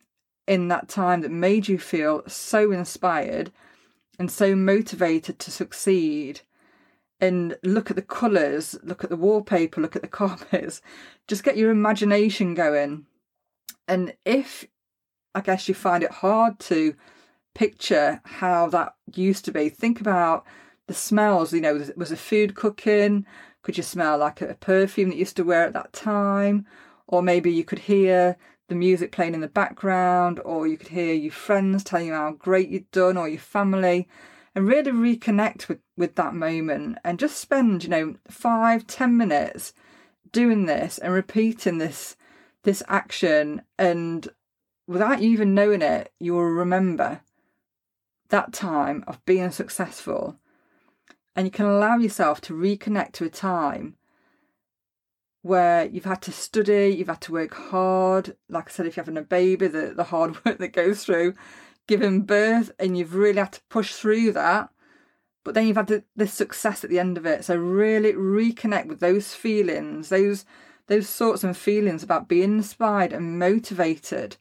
in 0.47 0.67
that 0.67 0.89
time 0.89 1.21
that 1.21 1.31
made 1.31 1.67
you 1.67 1.77
feel 1.77 2.23
so 2.27 2.71
inspired 2.71 3.51
and 4.17 4.31
so 4.31 4.55
motivated 4.55 5.39
to 5.39 5.51
succeed 5.51 6.41
and 7.19 7.55
look 7.63 7.89
at 7.89 7.95
the 7.95 8.01
colours, 8.01 8.75
look 8.83 9.03
at 9.03 9.09
the 9.09 9.15
wallpaper, 9.15 9.79
look 9.79 9.95
at 9.95 10.01
the 10.01 10.07
carpets, 10.19 10.81
just 11.27 11.43
get 11.43 11.57
your 11.57 11.69
imagination 11.69 12.55
going. 12.55 13.05
And 13.87 14.13
if 14.25 14.65
I 15.33 15.41
guess 15.41 15.67
you 15.67 15.73
find 15.73 16.03
it 16.03 16.11
hard 16.11 16.59
to 16.59 16.95
picture 17.53 18.21
how 18.25 18.67
that 18.69 18.95
used 19.13 19.45
to 19.45 19.51
be. 19.51 19.69
Think 19.69 20.01
about 20.01 20.45
the 20.87 20.93
smells, 20.93 21.53
you 21.53 21.61
know, 21.61 21.81
was 21.95 22.11
a 22.11 22.17
food 22.17 22.55
cooking? 22.55 23.25
Could 23.61 23.77
you 23.77 23.83
smell 23.83 24.17
like 24.17 24.41
a 24.41 24.55
perfume 24.55 25.09
that 25.09 25.15
you 25.15 25.19
used 25.19 25.37
to 25.37 25.43
wear 25.43 25.65
at 25.65 25.73
that 25.73 25.93
time? 25.93 26.65
Or 27.07 27.21
maybe 27.21 27.51
you 27.51 27.63
could 27.63 27.79
hear 27.79 28.37
the 28.67 28.75
music 28.75 29.11
playing 29.11 29.33
in 29.33 29.41
the 29.41 29.47
background, 29.47 30.39
or 30.45 30.65
you 30.65 30.77
could 30.77 30.87
hear 30.87 31.13
your 31.13 31.31
friends 31.31 31.83
telling 31.83 32.07
you 32.07 32.13
how 32.13 32.31
great 32.31 32.69
you'd 32.69 32.89
done, 32.91 33.17
or 33.17 33.27
your 33.27 33.39
family, 33.39 34.07
and 34.55 34.65
really 34.65 34.91
reconnect 34.91 35.67
with, 35.67 35.79
with 35.97 36.15
that 36.15 36.33
moment 36.33 36.97
and 37.03 37.19
just 37.19 37.37
spend, 37.37 37.83
you 37.83 37.89
know, 37.89 38.15
five, 38.29 38.87
ten 38.87 39.17
minutes 39.17 39.73
doing 40.31 40.65
this 40.65 40.97
and 40.97 41.13
repeating 41.13 41.77
this 41.77 42.15
this 42.63 42.83
action 42.87 43.61
and 43.77 44.29
without 44.91 45.21
you 45.21 45.29
even 45.31 45.55
knowing 45.55 45.81
it, 45.81 46.11
you 46.19 46.33
will 46.33 46.43
remember 46.43 47.21
that 48.29 48.53
time 48.53 49.03
of 49.07 49.23
being 49.25 49.51
successful. 49.51 50.37
And 51.35 51.47
you 51.47 51.51
can 51.51 51.65
allow 51.65 51.97
yourself 51.97 52.41
to 52.41 52.53
reconnect 52.53 53.13
to 53.13 53.25
a 53.25 53.29
time 53.29 53.95
where 55.43 55.85
you've 55.85 56.05
had 56.05 56.21
to 56.23 56.31
study, 56.31 56.95
you've 56.97 57.07
had 57.07 57.21
to 57.21 57.31
work 57.31 57.53
hard. 57.53 58.35
Like 58.49 58.67
I 58.67 58.71
said, 58.71 58.85
if 58.85 58.95
you're 58.95 59.03
having 59.03 59.17
a 59.17 59.23
baby, 59.23 59.67
the, 59.67 59.93
the 59.95 60.05
hard 60.05 60.33
work 60.45 60.57
that 60.57 60.73
goes 60.73 61.05
through 61.05 61.35
giving 61.87 62.21
birth, 62.21 62.71
and 62.79 62.97
you've 62.97 63.15
really 63.15 63.39
had 63.39 63.53
to 63.53 63.61
push 63.69 63.93
through 63.95 64.31
that. 64.31 64.69
But 65.43 65.55
then 65.55 65.67
you've 65.67 65.77
had 65.77 66.03
the 66.15 66.27
success 66.27 66.83
at 66.83 66.89
the 66.89 66.99
end 66.99 67.17
of 67.17 67.25
it. 67.25 67.43
So 67.43 67.55
really 67.55 68.13
reconnect 68.13 68.87
with 68.87 68.99
those 68.99 69.33
feelings, 69.33 70.09
those 70.09 70.45
those 70.87 71.07
sorts 71.07 71.43
of 71.43 71.57
feelings 71.57 72.03
about 72.03 72.27
being 72.27 72.57
inspired 72.57 73.13
and 73.13 73.39
motivated. 73.39 74.37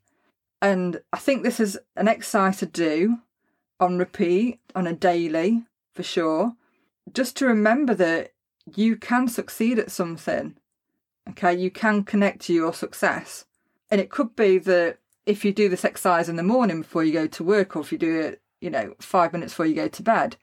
And 0.63 1.01
I 1.13 1.19
think 1.19 1.43
this 1.43 1.61
is 1.61 1.79
an 1.97 2.09
exercise 2.09 2.59
to 2.59 2.67
do 2.67 3.19
on 3.79 3.99
repeat 3.99 4.61
on 4.75 4.87
a 4.87 4.93
daily 4.93 5.65
for 5.95 6.03
sure. 6.03 6.55
Just 7.13 7.37
to 7.39 7.47
remember 7.47 7.95
that 7.95 8.33
you 8.75 8.97
can 8.97 9.27
succeed 9.29 9.79
at 9.79 9.91
something. 9.91 10.57
Okay, 11.31 11.55
you 11.55 11.71
can 11.71 12.05
connect 12.05 12.43
to 12.43 12.53
your 12.53 12.75
success. 12.75 13.47
And 13.91 14.01
it 14.01 14.11
could 14.11 14.37
be 14.37 14.59
that 14.59 14.99
if 15.27 15.45
you 15.45 15.53
do 15.53 15.69
this 15.69 15.85
exercise 15.85 16.29
in 16.29 16.37
the 16.37 16.43
morning 16.43 16.83
before 16.83 17.05
you 17.05 17.13
go 17.13 17.27
to 17.27 17.45
work, 17.45 17.77
or 17.77 17.81
if 17.81 17.93
you 17.93 17.99
do 17.99 18.21
it, 18.21 18.43
you 18.61 18.71
know, 18.71 18.95
five 19.01 19.33
minutes 19.33 19.53
before 19.53 19.67
you 19.67 19.75
go 19.75 19.89
to 19.89 20.03
bed, 20.03 20.37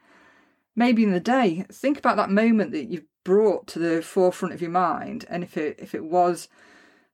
maybe 0.76 1.04
in 1.04 1.12
the 1.12 1.20
day, 1.20 1.66
think 1.72 1.98
about 1.98 2.18
that 2.18 2.30
moment 2.30 2.72
that 2.72 2.86
you've 2.86 3.06
brought 3.24 3.68
to 3.68 3.80
the 3.80 4.02
forefront 4.02 4.54
of 4.54 4.62
your 4.62 4.72
mind. 4.72 5.26
And 5.30 5.44
if 5.44 5.58
it 5.58 5.78
if 5.80 5.94
it 5.94 6.06
was 6.06 6.48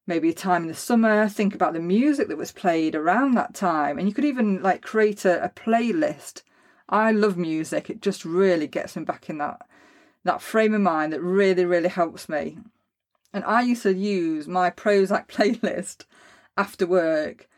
maybe 0.06 0.30
a 0.30 0.34
time 0.34 0.64
in 0.64 0.68
the 0.68 0.74
summer, 0.74 1.28
think 1.30 1.56
about 1.56 1.74
the 1.74 1.80
music 1.80 2.28
that 2.28 2.38
was 2.38 2.52
played 2.52 2.96
around 2.96 3.34
that 3.34 3.54
time. 3.54 3.98
And 3.98 4.08
you 4.08 4.14
could 4.14 4.26
even 4.26 4.62
like 4.62 4.82
create 4.82 5.26
a, 5.26 5.44
a 5.44 5.50
playlist. 5.50 6.44
I 6.90 7.12
love 7.12 7.38
music. 7.38 7.90
It 7.90 8.02
just 8.02 8.26
really 8.26 8.68
gets 8.68 8.96
me 8.96 9.04
back 9.04 9.30
in 9.30 9.38
that 9.40 9.68
that 10.26 10.42
frame 10.42 10.74
of 10.74 10.82
mind 10.82 11.12
that 11.12 11.22
really, 11.22 11.66
really 11.66 11.90
helps 11.90 12.30
me. 12.30 12.58
And 13.34 13.44
I 13.44 13.62
used 13.62 13.84
to 13.84 13.94
use 13.94 14.48
my 14.48 14.70
Prozac 14.70 15.28
playlist 15.28 16.06
after 16.58 16.86
work. 16.86 17.50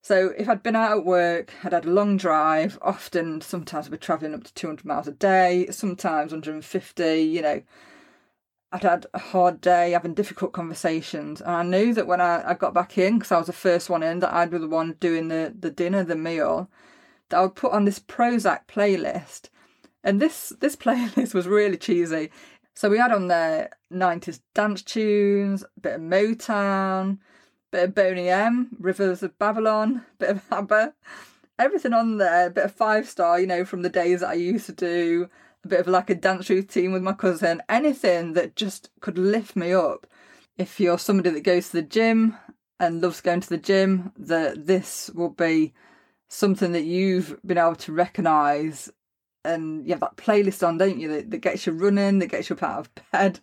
So 0.00 0.32
if 0.36 0.48
I'd 0.48 0.62
been 0.62 0.74
out 0.74 0.98
at 0.98 1.04
work, 1.04 1.52
I'd 1.62 1.72
had 1.72 1.84
a 1.84 1.90
long 1.90 2.16
drive, 2.16 2.78
often 2.82 3.40
sometimes 3.40 3.88
be 3.88 3.96
travelling 3.96 4.34
up 4.34 4.44
to 4.44 4.54
200 4.54 4.84
miles 4.84 5.06
a 5.06 5.12
day, 5.12 5.66
sometimes 5.70 6.32
150, 6.32 7.22
you 7.22 7.42
know. 7.42 7.62
I'd 8.72 8.82
had 8.82 9.06
a 9.12 9.18
hard 9.18 9.60
day 9.60 9.90
having 9.90 10.14
difficult 10.14 10.52
conversations. 10.52 11.40
And 11.40 11.50
I 11.50 11.62
knew 11.62 11.92
that 11.94 12.06
when 12.06 12.20
I, 12.20 12.50
I 12.50 12.54
got 12.54 12.74
back 12.74 12.96
in, 12.96 13.18
because 13.18 13.32
I 13.32 13.38
was 13.38 13.46
the 13.46 13.52
first 13.52 13.90
one 13.90 14.02
in, 14.02 14.20
that 14.20 14.32
I'd 14.32 14.50
be 14.50 14.58
the 14.58 14.68
one 14.68 14.96
doing 14.98 15.28
the, 15.28 15.54
the 15.58 15.70
dinner, 15.70 16.02
the 16.04 16.16
meal, 16.16 16.70
that 17.28 17.38
I 17.38 17.42
would 17.42 17.54
put 17.54 17.72
on 17.72 17.84
this 17.84 17.98
Prozac 17.98 18.60
playlist 18.66 19.50
and 20.04 20.20
this 20.20 20.52
this 20.60 20.76
playlist 20.84 21.34
was 21.34 21.46
really 21.46 21.76
cheesy. 21.76 22.30
So 22.74 22.88
we 22.88 22.98
had 22.98 23.12
on 23.12 23.28
there 23.28 23.70
90s 23.92 24.40
dance 24.54 24.82
tunes, 24.82 25.62
a 25.62 25.80
bit 25.80 25.94
of 25.96 26.00
Motown, 26.00 27.18
bit 27.70 27.84
of 27.84 27.94
Boney 27.94 28.28
M, 28.28 28.70
Rivers 28.78 29.22
of 29.22 29.38
Babylon, 29.38 30.04
bit 30.18 30.30
of 30.30 30.42
ABBA, 30.50 30.94
everything 31.58 31.92
on 31.92 32.16
there, 32.16 32.46
a 32.46 32.50
bit 32.50 32.64
of 32.64 32.72
five 32.72 33.08
star, 33.08 33.38
you 33.38 33.46
know, 33.46 33.64
from 33.64 33.82
the 33.82 33.90
days 33.90 34.20
that 34.20 34.30
I 34.30 34.34
used 34.34 34.66
to 34.66 34.72
do, 34.72 35.28
a 35.64 35.68
bit 35.68 35.80
of 35.80 35.86
like 35.86 36.10
a 36.10 36.14
dance 36.14 36.50
routine 36.50 36.92
with 36.92 37.02
my 37.02 37.12
cousin, 37.12 37.62
anything 37.68 38.32
that 38.34 38.56
just 38.56 38.90
could 39.00 39.18
lift 39.18 39.56
me 39.56 39.72
up. 39.72 40.06
If 40.56 40.80
you're 40.80 40.98
somebody 40.98 41.30
that 41.30 41.44
goes 41.44 41.68
to 41.68 41.76
the 41.76 41.82
gym 41.82 42.36
and 42.78 43.00
loves 43.00 43.20
going 43.20 43.40
to 43.40 43.48
the 43.48 43.58
gym, 43.58 44.12
that 44.16 44.66
this 44.66 45.10
will 45.14 45.30
be 45.30 45.72
something 46.28 46.72
that 46.72 46.84
you've 46.84 47.38
been 47.44 47.58
able 47.58 47.76
to 47.76 47.92
recognise 47.92 48.90
and 49.44 49.84
you 49.84 49.92
have 49.92 50.00
that 50.00 50.16
playlist 50.16 50.66
on, 50.66 50.78
don't 50.78 50.98
you, 50.98 51.08
that, 51.08 51.30
that 51.30 51.38
gets 51.38 51.66
you 51.66 51.72
running, 51.72 52.18
that 52.18 52.28
gets 52.28 52.48
you 52.48 52.56
up 52.56 52.62
out 52.62 52.78
of 52.80 52.90
bed. 53.12 53.40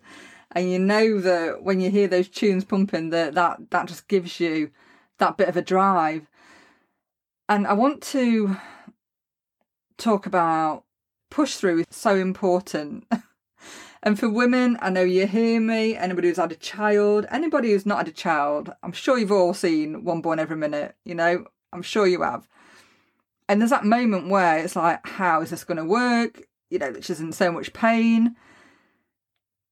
And 0.52 0.70
you 0.70 0.78
know 0.78 1.20
that 1.20 1.62
when 1.62 1.80
you 1.80 1.90
hear 1.90 2.08
those 2.08 2.28
tunes 2.28 2.64
pumping, 2.64 3.10
that, 3.10 3.34
that 3.34 3.70
that 3.70 3.86
just 3.86 4.08
gives 4.08 4.40
you 4.40 4.70
that 5.18 5.36
bit 5.36 5.48
of 5.48 5.56
a 5.56 5.62
drive. 5.62 6.26
And 7.48 7.66
I 7.66 7.72
want 7.74 8.02
to 8.04 8.56
talk 9.96 10.26
about 10.26 10.84
push 11.30 11.54
through 11.54 11.80
is 11.80 11.86
so 11.90 12.16
important. 12.16 13.06
and 14.02 14.18
for 14.18 14.28
women, 14.28 14.76
I 14.80 14.90
know 14.90 15.02
you 15.02 15.26
hear 15.26 15.60
me, 15.60 15.96
anybody 15.96 16.28
who's 16.28 16.36
had 16.36 16.52
a 16.52 16.56
child, 16.56 17.26
anybody 17.30 17.70
who's 17.70 17.86
not 17.86 17.98
had 17.98 18.08
a 18.08 18.12
child, 18.12 18.72
I'm 18.82 18.92
sure 18.92 19.18
you've 19.18 19.32
all 19.32 19.54
seen 19.54 20.04
One 20.04 20.20
Born 20.20 20.38
Every 20.38 20.56
Minute, 20.56 20.96
you 21.04 21.14
know, 21.14 21.44
I'm 21.72 21.82
sure 21.82 22.06
you 22.06 22.22
have. 22.22 22.46
And 23.48 23.60
there's 23.60 23.70
that 23.70 23.84
moment 23.84 24.28
where 24.28 24.58
it's 24.58 24.76
like, 24.76 25.04
how 25.06 25.40
is 25.42 25.50
this 25.50 25.64
going 25.64 25.78
to 25.78 25.84
work? 25.84 26.42
You 26.70 26.78
know, 26.78 26.94
she's 27.00 27.20
in 27.20 27.32
so 27.32 27.50
much 27.50 27.72
pain. 27.72 28.36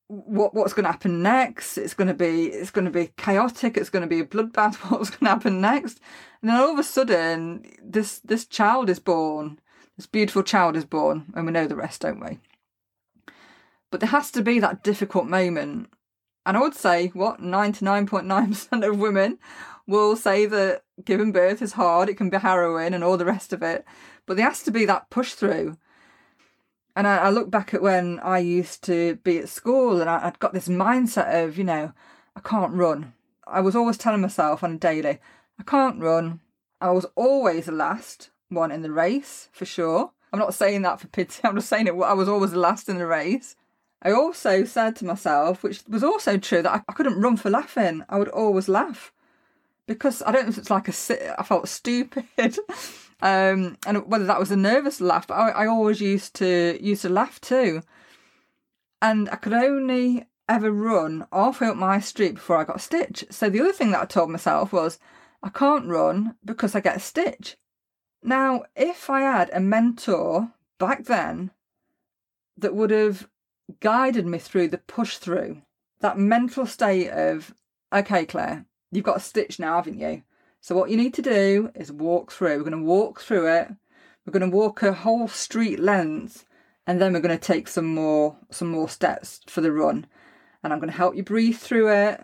What 0.08 0.54
what's 0.54 0.72
going 0.72 0.84
to 0.84 0.90
happen 0.90 1.22
next? 1.22 1.76
It's 1.78 1.94
going 1.94 2.08
to 2.08 2.14
be 2.14 2.46
it's 2.46 2.70
going 2.70 2.86
to 2.86 2.90
be 2.90 3.12
chaotic. 3.16 3.76
It's 3.76 3.90
going 3.90 4.02
to 4.02 4.08
be 4.08 4.20
a 4.20 4.24
bloodbath. 4.24 4.74
What's 4.90 5.10
going 5.10 5.26
to 5.26 5.28
happen 5.28 5.60
next? 5.60 6.00
And 6.40 6.48
then 6.48 6.56
all 6.56 6.72
of 6.72 6.78
a 6.78 6.82
sudden, 6.82 7.70
this 7.80 8.18
this 8.20 8.46
child 8.46 8.88
is 8.88 8.98
born. 8.98 9.60
This 9.98 10.06
beautiful 10.06 10.44
child 10.44 10.76
is 10.76 10.84
born, 10.84 11.26
and 11.34 11.44
we 11.44 11.50
know 11.50 11.66
the 11.66 11.74
rest, 11.74 12.02
don't 12.02 12.20
we? 12.20 12.38
But 13.90 13.98
there 13.98 14.10
has 14.10 14.30
to 14.30 14.42
be 14.42 14.60
that 14.60 14.84
difficult 14.84 15.26
moment. 15.26 15.90
And 16.46 16.56
I 16.56 16.60
would 16.60 16.76
say, 16.76 17.08
what, 17.08 17.40
99.9% 17.40 18.88
of 18.88 19.00
women 19.00 19.40
will 19.88 20.14
say 20.14 20.46
that 20.46 20.84
giving 21.04 21.32
birth 21.32 21.60
is 21.60 21.72
hard, 21.72 22.08
it 22.08 22.16
can 22.16 22.30
be 22.30 22.36
harrowing 22.36 22.94
and 22.94 23.02
all 23.02 23.16
the 23.16 23.24
rest 23.24 23.52
of 23.52 23.60
it, 23.60 23.84
but 24.24 24.36
there 24.36 24.46
has 24.46 24.62
to 24.62 24.70
be 24.70 24.84
that 24.84 25.10
push 25.10 25.32
through. 25.32 25.76
And 26.94 27.08
I, 27.08 27.16
I 27.16 27.30
look 27.30 27.50
back 27.50 27.74
at 27.74 27.82
when 27.82 28.20
I 28.20 28.38
used 28.38 28.84
to 28.84 29.16
be 29.24 29.38
at 29.38 29.48
school 29.48 30.00
and 30.00 30.08
I, 30.08 30.28
I'd 30.28 30.38
got 30.38 30.52
this 30.52 30.68
mindset 30.68 31.44
of, 31.44 31.58
you 31.58 31.64
know, 31.64 31.92
I 32.36 32.40
can't 32.40 32.72
run. 32.72 33.14
I 33.48 33.60
was 33.62 33.74
always 33.74 33.98
telling 33.98 34.20
myself 34.20 34.62
on 34.62 34.74
a 34.74 34.78
daily, 34.78 35.18
I 35.58 35.62
can't 35.66 36.00
run. 36.00 36.38
I 36.80 36.90
was 36.92 37.06
always 37.16 37.66
the 37.66 37.72
last 37.72 38.30
one 38.48 38.70
in 38.70 38.82
the 38.82 38.90
race, 38.90 39.48
for 39.52 39.64
sure. 39.64 40.10
I'm 40.32 40.38
not 40.38 40.54
saying 40.54 40.82
that 40.82 41.00
for 41.00 41.08
pity, 41.08 41.40
I'm 41.44 41.56
just 41.56 41.68
saying 41.68 41.86
it, 41.86 41.94
I 41.94 42.12
was 42.12 42.28
always 42.28 42.52
the 42.52 42.58
last 42.58 42.88
in 42.88 42.98
the 42.98 43.06
race. 43.06 43.56
I 44.02 44.12
also 44.12 44.64
said 44.64 44.94
to 44.96 45.04
myself, 45.04 45.62
which 45.62 45.82
was 45.88 46.04
also 46.04 46.36
true, 46.38 46.62
that 46.62 46.72
I, 46.72 46.82
I 46.88 46.92
couldn't 46.92 47.20
run 47.20 47.36
for 47.36 47.50
laughing. 47.50 48.04
I 48.08 48.18
would 48.18 48.28
always 48.28 48.68
laugh 48.68 49.12
because 49.86 50.22
I 50.22 50.30
don't 50.30 50.44
know 50.44 50.50
if 50.50 50.58
it's 50.58 50.70
like 50.70 50.88
a 50.88 51.40
I 51.40 51.42
felt 51.42 51.68
stupid, 51.68 52.26
um, 53.22 53.76
and 53.86 54.06
whether 54.06 54.26
that 54.26 54.38
was 54.38 54.52
a 54.52 54.56
nervous 54.56 55.00
laugh. 55.00 55.26
But 55.26 55.34
I, 55.34 55.48
I 55.50 55.66
always 55.66 56.00
used 56.00 56.34
to 56.36 56.78
used 56.80 57.02
to 57.02 57.08
laugh 57.08 57.40
too, 57.40 57.82
and 59.02 59.28
I 59.30 59.36
could 59.36 59.54
only 59.54 60.28
ever 60.48 60.70
run 60.70 61.26
halfway 61.32 61.68
up 61.68 61.76
my 61.76 61.98
street 61.98 62.34
before 62.36 62.58
I 62.58 62.64
got 62.64 62.76
a 62.76 62.80
stitch. 62.80 63.24
So 63.30 63.50
the 63.50 63.60
other 63.60 63.72
thing 63.72 63.90
that 63.90 64.02
I 64.02 64.06
told 64.06 64.30
myself 64.30 64.72
was, 64.72 64.98
I 65.42 65.48
can't 65.48 65.88
run 65.88 66.36
because 66.44 66.74
I 66.74 66.80
get 66.80 66.96
a 66.96 67.00
stitch. 67.00 67.56
Now, 68.22 68.64
if 68.74 69.08
I 69.08 69.20
had 69.20 69.50
a 69.52 69.60
mentor 69.60 70.52
back 70.78 71.04
then 71.04 71.50
that 72.56 72.74
would 72.74 72.90
have 72.90 73.28
guided 73.80 74.26
me 74.26 74.38
through 74.38 74.68
the 74.68 74.78
push 74.78 75.16
through, 75.18 75.62
that 76.00 76.18
mental 76.18 76.66
state 76.66 77.10
of, 77.10 77.54
okay, 77.92 78.26
Claire, 78.26 78.66
You've 78.90 79.04
got 79.04 79.18
a 79.18 79.20
stitch 79.20 79.58
now, 79.58 79.76
haven't 79.76 79.98
you? 79.98 80.22
So 80.60 80.74
what 80.74 80.90
you 80.90 80.96
need 80.96 81.14
to 81.14 81.22
do 81.22 81.70
is 81.74 81.92
walk 81.92 82.32
through. 82.32 82.56
We're 82.56 82.70
going 82.70 82.82
to 82.82 82.88
walk 82.88 83.20
through 83.20 83.46
it. 83.54 83.68
We're 84.24 84.32
going 84.32 84.50
to 84.50 84.56
walk 84.56 84.82
a 84.82 84.92
whole 84.92 85.28
street 85.28 85.78
length 85.78 86.44
and 86.86 87.00
then 87.00 87.12
we're 87.12 87.20
going 87.20 87.38
to 87.38 87.44
take 87.44 87.68
some 87.68 87.94
more 87.94 88.36
some 88.50 88.68
more 88.68 88.88
steps 88.88 89.40
for 89.46 89.60
the 89.60 89.72
run. 89.72 90.06
And 90.62 90.72
I'm 90.72 90.80
going 90.80 90.90
to 90.90 90.96
help 90.96 91.16
you 91.16 91.22
breathe 91.22 91.58
through 91.58 91.92
it. 91.92 92.20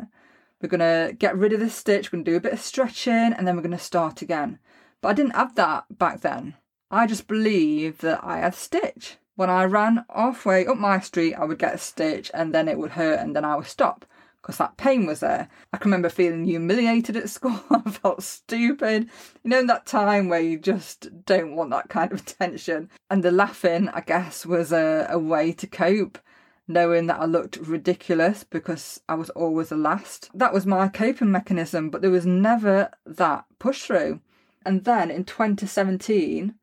We're 0.60 0.68
going 0.68 0.80
to 0.80 1.14
get 1.14 1.36
rid 1.36 1.52
of 1.52 1.60
the 1.60 1.70
stitch. 1.70 2.10
We're 2.10 2.18
going 2.18 2.24
to 2.24 2.30
do 2.32 2.36
a 2.36 2.40
bit 2.40 2.52
of 2.54 2.60
stretching 2.60 3.12
and 3.12 3.46
then 3.46 3.56
we're 3.56 3.62
going 3.62 3.72
to 3.72 3.78
start 3.78 4.22
again. 4.22 4.58
But 5.04 5.11
I 5.11 5.12
didn't 5.12 5.37
have 5.37 5.54
that 5.56 5.99
back 5.99 6.23
then. 6.23 6.54
I 6.90 7.06
just 7.06 7.28
believed 7.28 8.00
that 8.00 8.25
I 8.25 8.38
had 8.38 8.54
a 8.54 8.56
stitch. 8.56 9.18
When 9.37 9.50
I 9.50 9.64
ran 9.64 10.06
halfway 10.08 10.66
up 10.66 10.78
my 10.78 10.99
street, 11.00 11.34
I 11.34 11.44
would 11.44 11.58
get 11.58 11.75
a 11.75 11.78
stitch 11.78 12.30
and 12.32 12.54
then 12.54 12.68
it 12.68 12.78
would 12.78 12.92
hurt 12.92 13.20
and 13.20 13.37
then 13.37 13.44
I 13.44 13.54
would 13.54 13.66
stop 13.66 14.06
because 14.40 14.56
that 14.56 14.78
pain 14.78 15.04
was 15.04 15.20
there. 15.20 15.50
I 15.75 15.76
can 15.76 15.90
remember 15.90 16.08
feeling 16.08 16.46
humiliated 16.46 17.18
at 17.18 17.28
school. 17.37 17.61
I 17.70 17.90
felt 17.90 18.23
stupid. 18.23 19.11
You 19.42 19.50
know, 19.50 19.58
in 19.58 19.66
that 19.66 19.84
time 19.84 20.30
where 20.30 20.40
you 20.40 20.58
just 20.58 21.26
don't 21.26 21.54
want 21.54 21.68
that 21.73 21.90
kind 21.90 22.11
of 22.11 22.20
attention. 22.20 22.88
And 23.11 23.23
the 23.23 23.30
laughing, 23.30 23.90
I 23.90 24.00
guess, 24.00 24.46
was 24.46 24.73
a, 24.73 25.06
a 25.11 25.18
way 25.18 25.52
to 25.52 25.66
cope, 25.66 26.18
knowing 26.66 27.08
that 27.08 27.20
I 27.20 27.26
looked 27.26 27.58
ridiculous 27.58 28.42
because 28.42 29.02
I 29.06 29.16
was 29.16 29.28
always 29.28 29.68
the 29.68 29.76
last. 29.76 30.30
That 30.32 30.54
was 30.54 30.64
my 30.64 30.88
coping 30.88 31.30
mechanism, 31.30 31.90
but 31.90 32.00
there 32.00 32.11
was 32.11 32.25
never 32.25 32.90
that 33.04 33.44
push 33.58 33.82
through. 33.82 34.20
And 34.64 34.85
then 34.85 35.11
in 35.11 35.25
2017, 35.25 36.54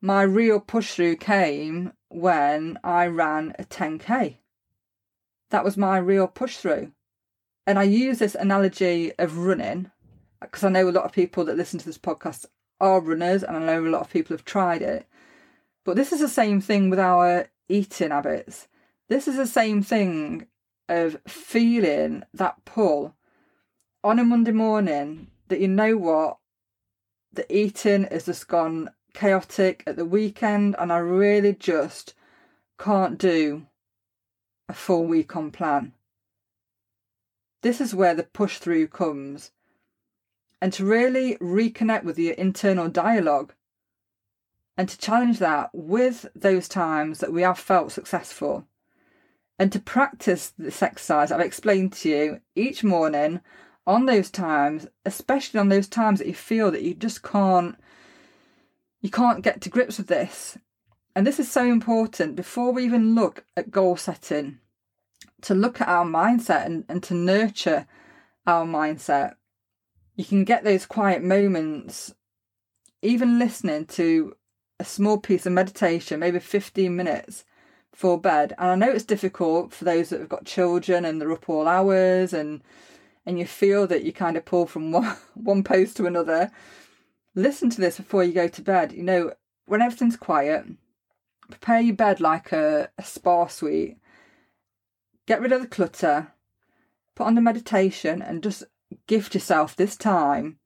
my 0.00 0.22
real 0.22 0.60
push 0.60 0.94
through 0.94 1.16
came 1.16 1.92
when 2.08 2.78
I 2.84 3.06
ran 3.06 3.54
a 3.58 3.64
10k 3.64 4.36
that 5.54 5.64
was 5.64 5.76
my 5.76 5.98
real 5.98 6.26
push 6.26 6.56
through. 6.56 6.90
And 7.64 7.78
I 7.78 7.84
use 7.84 8.18
this 8.18 8.34
analogy 8.34 9.12
of 9.20 9.38
running 9.38 9.88
because 10.40 10.64
I 10.64 10.68
know 10.68 10.88
a 10.88 10.90
lot 10.90 11.04
of 11.04 11.12
people 11.12 11.44
that 11.44 11.56
listen 11.56 11.78
to 11.78 11.86
this 11.86 11.96
podcast 11.96 12.46
are 12.80 13.00
runners 13.00 13.44
and 13.44 13.56
I 13.56 13.60
know 13.60 13.86
a 13.86 13.88
lot 13.88 14.00
of 14.00 14.10
people 14.10 14.34
have 14.34 14.44
tried 14.44 14.82
it. 14.82 15.06
But 15.84 15.94
this 15.94 16.12
is 16.12 16.18
the 16.18 16.28
same 16.28 16.60
thing 16.60 16.90
with 16.90 16.98
our 16.98 17.50
eating 17.68 18.10
habits. 18.10 18.66
This 19.08 19.28
is 19.28 19.36
the 19.36 19.46
same 19.46 19.80
thing 19.80 20.48
of 20.88 21.20
feeling 21.28 22.24
that 22.34 22.64
pull 22.64 23.14
on 24.02 24.18
a 24.18 24.24
Monday 24.24 24.50
morning 24.50 25.28
that 25.48 25.60
you 25.60 25.68
know 25.68 25.96
what, 25.96 26.38
the 27.34 27.52
eating 27.54 28.04
has 28.10 28.26
just 28.26 28.48
gone 28.48 28.90
chaotic 29.12 29.82
at 29.86 29.96
the 29.96 30.04
weekend 30.04 30.76
and 30.78 30.92
I 30.92 30.98
really 30.98 31.52
just 31.54 32.14
can't 32.78 33.18
do 33.18 33.66
a 34.68 34.72
full 34.72 35.04
week 35.06 35.36
on 35.36 35.50
plan. 35.50 35.92
this 37.62 37.80
is 37.80 37.94
where 37.94 38.14
the 38.14 38.22
push 38.22 38.58
through 38.58 38.86
comes. 38.88 39.50
And 40.60 40.72
to 40.74 40.84
really 40.84 41.36
reconnect 41.36 42.04
with 42.04 42.18
your 42.18 42.34
internal 42.34 42.88
dialogue 42.88 43.54
and 44.76 44.88
to 44.88 44.98
challenge 44.98 45.38
that 45.38 45.70
with 45.72 46.26
those 46.34 46.68
times 46.68 47.20
that 47.20 47.32
we 47.32 47.42
have 47.42 47.58
felt 47.58 47.90
successful. 47.92 48.66
And 49.58 49.72
to 49.72 49.80
practice 49.80 50.52
this 50.58 50.82
exercise 50.82 51.32
I've 51.32 51.40
explained 51.40 51.92
to 51.94 52.08
you 52.08 52.40
each 52.54 52.84
morning 52.84 53.40
on 53.86 54.06
those 54.06 54.30
times, 54.30 54.86
especially 55.04 55.60
on 55.60 55.68
those 55.68 55.88
times 55.88 56.18
that 56.18 56.28
you 56.28 56.34
feel 56.34 56.70
that 56.70 56.82
you 56.82 56.94
just 56.94 57.22
can't 57.22 57.76
you 59.00 59.10
can't 59.10 59.44
get 59.44 59.60
to 59.60 59.68
grips 59.68 59.98
with 59.98 60.06
this. 60.06 60.56
And 61.14 61.26
this 61.26 61.38
is 61.38 61.50
so 61.50 61.66
important 61.66 62.36
before 62.36 62.72
we 62.72 62.84
even 62.84 63.14
look 63.14 63.44
at 63.54 63.70
goal 63.70 63.96
setting, 63.96 64.60
to 65.42 65.54
look 65.54 65.80
at 65.80 65.88
our 65.88 66.06
mindset 66.06 66.64
and, 66.64 66.84
and 66.88 67.02
to 67.02 67.14
nurture 67.14 67.86
our 68.46 68.64
mindset. 68.64 69.34
You 70.16 70.24
can 70.24 70.44
get 70.44 70.64
those 70.64 70.86
quiet 70.86 71.22
moments, 71.22 72.14
even 73.02 73.38
listening 73.38 73.84
to 73.86 74.34
a 74.80 74.84
small 74.84 75.18
piece 75.18 75.44
of 75.44 75.52
meditation, 75.52 76.20
maybe 76.20 76.38
15 76.38 76.96
minutes 76.96 77.44
for 77.92 78.18
bed. 78.18 78.54
And 78.58 78.70
I 78.70 78.74
know 78.74 78.90
it's 78.90 79.04
difficult 79.04 79.72
for 79.72 79.84
those 79.84 80.08
that 80.08 80.20
have 80.20 80.28
got 80.28 80.46
children 80.46 81.04
and 81.04 81.20
they're 81.20 81.32
up 81.32 81.48
all 81.48 81.68
hours 81.68 82.32
and 82.32 82.62
and 83.26 83.38
you 83.38 83.46
feel 83.46 83.86
that 83.86 84.04
you 84.04 84.12
kind 84.12 84.36
of 84.36 84.44
pull 84.44 84.66
from 84.66 84.92
one, 84.92 85.16
one 85.34 85.62
post 85.62 85.96
to 85.96 86.06
another. 86.06 86.50
Listen 87.34 87.70
to 87.70 87.80
this 87.80 87.96
before 87.96 88.24
you 88.24 88.32
go 88.32 88.48
to 88.48 88.62
bed. 88.62 88.92
You 88.92 89.02
know, 89.02 89.32
when 89.66 89.82
everything's 89.82 90.16
quiet, 90.16 90.66
prepare 91.50 91.80
your 91.80 91.96
bed 91.96 92.20
like 92.20 92.52
a, 92.52 92.90
a 92.98 93.04
spa 93.04 93.46
suite. 93.46 93.96
Get 95.26 95.40
rid 95.40 95.52
of 95.52 95.62
the 95.62 95.66
clutter, 95.66 96.32
put 97.14 97.26
on 97.26 97.34
the 97.34 97.40
meditation, 97.40 98.20
and 98.20 98.42
just 98.42 98.64
gift 99.06 99.34
yourself 99.34 99.74
this 99.74 99.96
time 99.96 100.58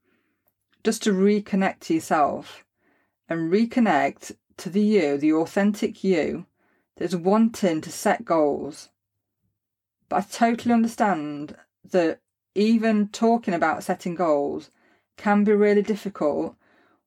just 0.84 1.02
to 1.02 1.12
reconnect 1.12 1.80
to 1.80 1.94
yourself 1.94 2.64
and 3.28 3.52
reconnect 3.52 4.32
to 4.56 4.70
the 4.70 4.80
you, 4.80 5.18
the 5.18 5.32
authentic 5.32 6.02
you 6.02 6.46
that's 6.96 7.14
wanting 7.14 7.80
to 7.80 7.92
set 7.92 8.24
goals. 8.24 8.88
But 10.08 10.16
I 10.16 10.20
totally 10.22 10.74
understand 10.74 11.56
that 11.90 12.20
even 12.58 13.08
talking 13.08 13.54
about 13.54 13.84
setting 13.84 14.14
goals 14.14 14.70
can 15.16 15.44
be 15.44 15.52
really 15.52 15.82
difficult 15.82 16.56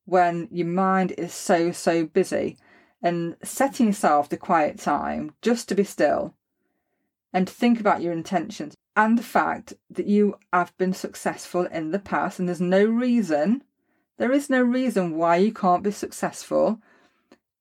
when 0.04 0.48
your 0.50 0.66
mind 0.66 1.12
is 1.18 1.32
so, 1.32 1.72
so 1.72 2.06
busy. 2.06 2.56
And 3.02 3.36
setting 3.42 3.86
yourself 3.86 4.28
the 4.28 4.36
quiet 4.36 4.78
time 4.78 5.34
just 5.42 5.68
to 5.68 5.74
be 5.74 5.84
still 5.84 6.34
and 7.32 7.46
to 7.48 7.52
think 7.52 7.80
about 7.80 8.02
your 8.02 8.12
intentions 8.12 8.76
and 8.94 9.18
the 9.18 9.22
fact 9.22 9.74
that 9.90 10.06
you 10.06 10.36
have 10.52 10.76
been 10.76 10.92
successful 10.92 11.66
in 11.66 11.90
the 11.90 11.98
past 11.98 12.38
and 12.38 12.48
there's 12.48 12.60
no 12.60 12.84
reason 12.84 13.64
there 14.18 14.32
is 14.32 14.48
no 14.48 14.62
reason 14.62 15.16
why 15.16 15.36
you 15.36 15.52
can't 15.52 15.82
be 15.82 15.90
successful 15.90 16.80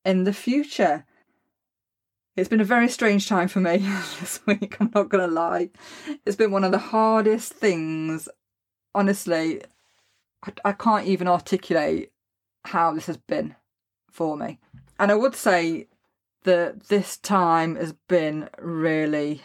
in 0.05 0.25
the 0.25 0.33
future. 0.33 1.05
It's 2.37 2.49
been 2.49 2.61
a 2.61 2.65
very 2.65 2.87
strange 2.87 3.27
time 3.27 3.47
for 3.49 3.59
me 3.59 3.77
this 4.19 4.39
week, 4.45 4.77
I'm 4.79 4.91
not 4.95 5.09
going 5.09 5.27
to 5.27 5.33
lie. 5.33 5.69
It's 6.25 6.37
been 6.37 6.51
one 6.51 6.63
of 6.63 6.71
the 6.71 6.77
hardest 6.77 7.53
things, 7.53 8.29
honestly. 8.95 9.61
I, 10.43 10.51
I 10.65 10.71
can't 10.71 11.07
even 11.07 11.27
articulate 11.27 12.11
how 12.65 12.93
this 12.93 13.07
has 13.07 13.17
been 13.17 13.55
for 14.09 14.37
me. 14.37 14.59
And 14.97 15.11
I 15.11 15.15
would 15.15 15.35
say 15.35 15.87
that 16.43 16.87
this 16.87 17.17
time 17.17 17.75
has 17.75 17.93
been 18.07 18.49
really 18.59 19.41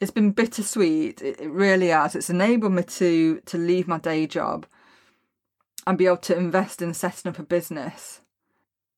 it's 0.00 0.10
been 0.10 0.30
bittersweet 0.30 1.22
it, 1.22 1.40
it 1.40 1.50
really 1.50 1.88
has 1.88 2.14
it's 2.14 2.30
enabled 2.30 2.72
me 2.72 2.82
to 2.82 3.40
to 3.46 3.58
leave 3.58 3.88
my 3.88 3.98
day 3.98 4.26
job 4.26 4.66
and 5.86 5.98
be 5.98 6.06
able 6.06 6.16
to 6.16 6.36
invest 6.36 6.80
in 6.80 6.94
setting 6.94 7.28
up 7.28 7.38
a 7.38 7.42
business. 7.42 8.20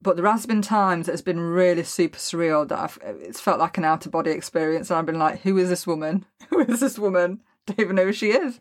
But 0.06 0.14
there 0.14 0.30
has 0.30 0.46
been 0.46 0.62
times 0.62 1.06
that 1.06 1.14
has 1.14 1.20
been 1.20 1.40
really 1.40 1.82
super 1.82 2.16
surreal 2.16 2.68
that 2.68 2.78
I've, 2.78 2.98
it's 3.02 3.40
felt 3.40 3.58
like 3.58 3.76
an 3.76 3.84
out 3.84 4.06
of 4.06 4.12
body 4.12 4.30
experience, 4.30 4.88
and 4.88 4.96
I've 4.96 5.04
been 5.04 5.18
like, 5.18 5.40
"Who 5.40 5.58
is 5.58 5.68
this 5.68 5.84
woman? 5.84 6.24
Who 6.50 6.60
is 6.60 6.78
this 6.78 6.96
woman? 6.96 7.40
Don't 7.66 7.80
even 7.80 7.96
know 7.96 8.04
who 8.04 8.12
she 8.12 8.30
is." 8.30 8.60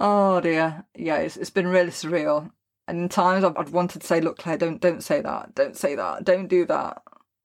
Oh 0.00 0.40
dear, 0.40 0.84
yeah, 0.96 1.18
it's 1.18 1.36
it's 1.36 1.50
been 1.50 1.68
really 1.68 1.92
surreal. 1.92 2.50
And 2.88 3.02
in 3.02 3.08
times 3.08 3.44
I've, 3.44 3.56
I've 3.56 3.72
wanted 3.72 4.00
to 4.00 4.06
say, 4.08 4.20
"Look, 4.20 4.38
Claire, 4.38 4.58
don't 4.58 4.80
don't 4.80 5.04
say 5.04 5.20
that. 5.20 5.54
Don't 5.54 5.76
say 5.76 5.94
that. 5.94 6.24
Don't 6.24 6.48
do 6.48 6.66
that. 6.66 7.02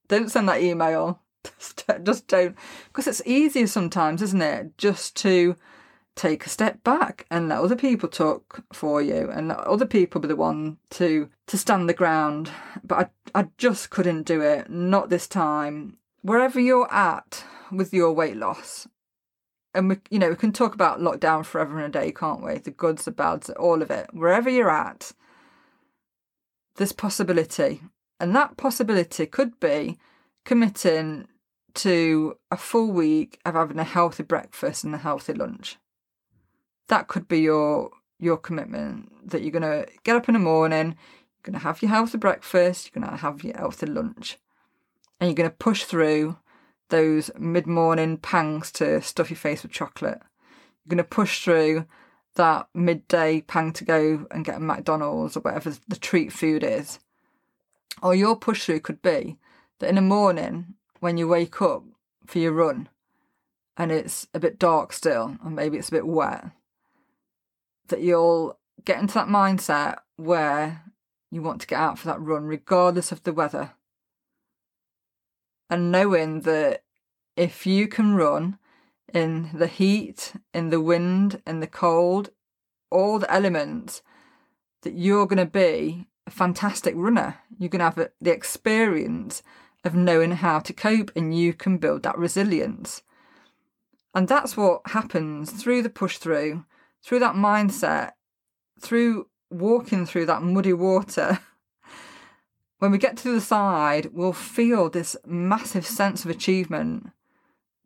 Don't 0.08 0.32
send 0.32 0.49
that 0.49 0.63
email. 0.63 1.19
Just, 1.43 1.84
just 2.04 2.28
don't." 2.28 2.56
Because 2.88 3.06
it's 3.06 3.21
easier 3.28 3.67
sometimes, 3.67 4.23
isn't 4.23 4.41
it? 4.41 4.76
Just 4.80 5.15
to 5.17 5.56
take 6.15 6.45
a 6.45 6.49
step 6.49 6.84
back 6.84 7.26
and 7.32 7.49
let 7.49 7.60
other 7.60 7.76
people 7.76 8.08
talk 8.08 8.63
for 8.71 9.02
you 9.02 9.30
and 9.32 9.47
let 9.47 9.60
other 9.60 9.86
people 9.86 10.21
be 10.21 10.28
the 10.28 10.36
one 10.36 10.78
to 10.91 11.30
to 11.47 11.58
stand 11.58 11.89
the 11.89 11.93
ground. 11.93 12.52
But 12.84 13.12
I, 13.36 13.39
I 13.41 13.47
just 13.58 13.89
couldn't 13.89 14.23
do 14.23 14.41
it 14.41 14.69
not 14.69 15.10
this 15.10 15.28
time. 15.28 15.97
Wherever 16.21 16.60
you're 16.60 16.91
at 16.93 17.43
with 17.71 17.93
your 17.93 18.13
weight 18.13 18.38
loss 18.38 18.88
and 19.73 19.89
we 19.89 19.97
you 20.10 20.19
know 20.19 20.30
we 20.30 20.36
can 20.36 20.54
talk 20.54 20.76
about 20.76 20.99
lockdown 20.99 21.43
forever 21.45 21.78
and 21.80 21.95
a 21.95 21.99
day 21.99 22.12
can't 22.12 22.43
we? 22.43 22.58
The 22.58 22.71
goods 22.71 23.06
the 23.06 23.12
bads 23.12 23.49
all 23.52 23.82
of 23.82 23.89
it. 23.89 24.08
Wherever 24.13 24.49
you're 24.49 24.69
at 24.69 25.12
there's 26.76 26.93
possibility 26.93 27.82
and 28.19 28.36
that 28.36 28.58
possibility 28.58 29.26
could 29.26 29.60
be 29.60 29.97
committing 30.45 31.28
to 31.73 32.38
a 32.52 32.58
full 32.58 32.91
week 32.91 33.39
of 33.45 33.56
having 33.56 33.80
a 33.80 33.84
healthy 33.84 34.23
breakfast 34.23 34.84
and 34.84 34.93
a 34.93 34.99
healthy 34.99 35.34
lunch 35.34 35.78
that 36.87 37.07
could 37.07 37.27
be 37.27 37.39
your 37.39 37.91
your 38.19 38.37
commitment 38.37 39.29
that 39.29 39.41
you're 39.41 39.51
going 39.51 39.61
to 39.61 39.85
get 40.03 40.15
up 40.15 40.29
in 40.29 40.33
the 40.33 40.39
morning, 40.39 40.87
you're 40.87 41.51
going 41.51 41.59
to 41.59 41.65
have 41.65 41.81
your 41.81 41.89
healthy 41.89 42.17
breakfast, 42.17 42.89
you're 42.93 43.01
going 43.01 43.11
to 43.11 43.21
have 43.21 43.43
your 43.43 43.57
healthy 43.57 43.85
lunch, 43.85 44.37
and 45.19 45.29
you're 45.29 45.35
going 45.35 45.49
to 45.49 45.55
push 45.55 45.83
through 45.83 46.37
those 46.89 47.31
mid 47.37 47.67
morning 47.67 48.17
pangs 48.17 48.71
to 48.71 49.01
stuff 49.01 49.29
your 49.29 49.37
face 49.37 49.63
with 49.63 49.71
chocolate. 49.71 50.19
You're 50.21 50.95
going 50.95 50.97
to 50.97 51.03
push 51.03 51.43
through 51.43 51.85
that 52.35 52.67
midday 52.73 53.41
pang 53.41 53.73
to 53.73 53.83
go 53.83 54.25
and 54.31 54.45
get 54.45 54.57
a 54.57 54.59
McDonald's 54.59 55.37
or 55.37 55.41
whatever 55.41 55.73
the 55.87 55.95
treat 55.95 56.31
food 56.31 56.63
is. 56.63 56.99
Or 58.01 58.15
your 58.15 58.35
push 58.35 58.65
through 58.65 58.81
could 58.81 59.01
be 59.01 59.37
that 59.79 59.89
in 59.89 59.95
the 59.95 60.01
morning 60.01 60.75
when 60.99 61.17
you 61.17 61.27
wake 61.27 61.61
up 61.61 61.83
for 62.25 62.39
your 62.39 62.53
run 62.53 62.89
and 63.77 63.91
it's 63.91 64.27
a 64.33 64.39
bit 64.39 64.59
dark 64.59 64.93
still 64.93 65.37
and 65.43 65.55
maybe 65.55 65.77
it's 65.77 65.89
a 65.89 65.93
bit 65.93 66.07
wet 66.07 66.45
that 67.93 68.01
you'll 68.01 68.58
get 68.86 68.99
into 68.99 69.13
that 69.13 69.27
mindset 69.27 69.99
where 70.15 70.82
you 71.29 71.43
want 71.43 71.62
to 71.62 71.67
get 71.67 71.77
out 71.77 71.99
for 71.99 72.08
that 72.08 72.19
run, 72.19 72.45
regardless 72.45 73.12
of 73.12 73.21
the 73.21 73.32
weather. 73.32 73.73
And 75.69 75.91
knowing 75.91 76.41
that 76.41 76.82
if 77.38 77.67
you 77.67 77.88
can 77.88 78.15
run 78.15 78.58
in 79.13 79.51
the 79.53 79.67
heat, 79.67 80.34
in 80.56 80.71
the 80.71 80.82
wind, 80.82 81.43
in 81.45 81.60
the 81.60 81.67
cold, 81.67 82.32
all 82.89 83.19
the 83.19 83.32
elements, 83.32 84.01
that 84.82 84.95
you're 84.95 85.27
going 85.27 85.38
to 85.38 85.45
be 85.45 86.08
a 86.25 86.32
fantastic 86.32 86.95
runner. 86.97 87.38
You're 87.60 87.69
going 87.69 87.79
to 87.79 87.86
have 87.86 88.10
the 88.19 88.32
experience 88.32 89.43
of 89.84 89.93
knowing 89.93 90.32
how 90.32 90.58
to 90.62 90.73
cope 90.73 91.12
and 91.15 91.38
you 91.38 91.53
can 91.53 91.77
build 91.77 92.01
that 92.01 92.17
resilience. 92.17 93.03
And 94.15 94.27
that's 94.27 94.58
what 94.58 94.82
happens 94.88 95.51
through 95.51 95.84
the 95.84 95.91
push 95.91 96.17
through 96.17 96.65
through 97.03 97.19
that 97.19 97.35
mindset, 97.35 98.11
through 98.79 99.27
walking 99.49 100.05
through 100.05 100.25
that 100.25 100.41
muddy 100.41 100.73
water, 100.73 101.39
when 102.79 102.91
we 102.91 102.97
get 102.97 103.17
to 103.17 103.31
the 103.31 103.41
side, 103.41 104.09
we'll 104.13 104.33
feel 104.33 104.89
this 104.89 105.15
massive 105.25 105.85
sense 105.85 106.25
of 106.25 106.31
achievement 106.31 107.11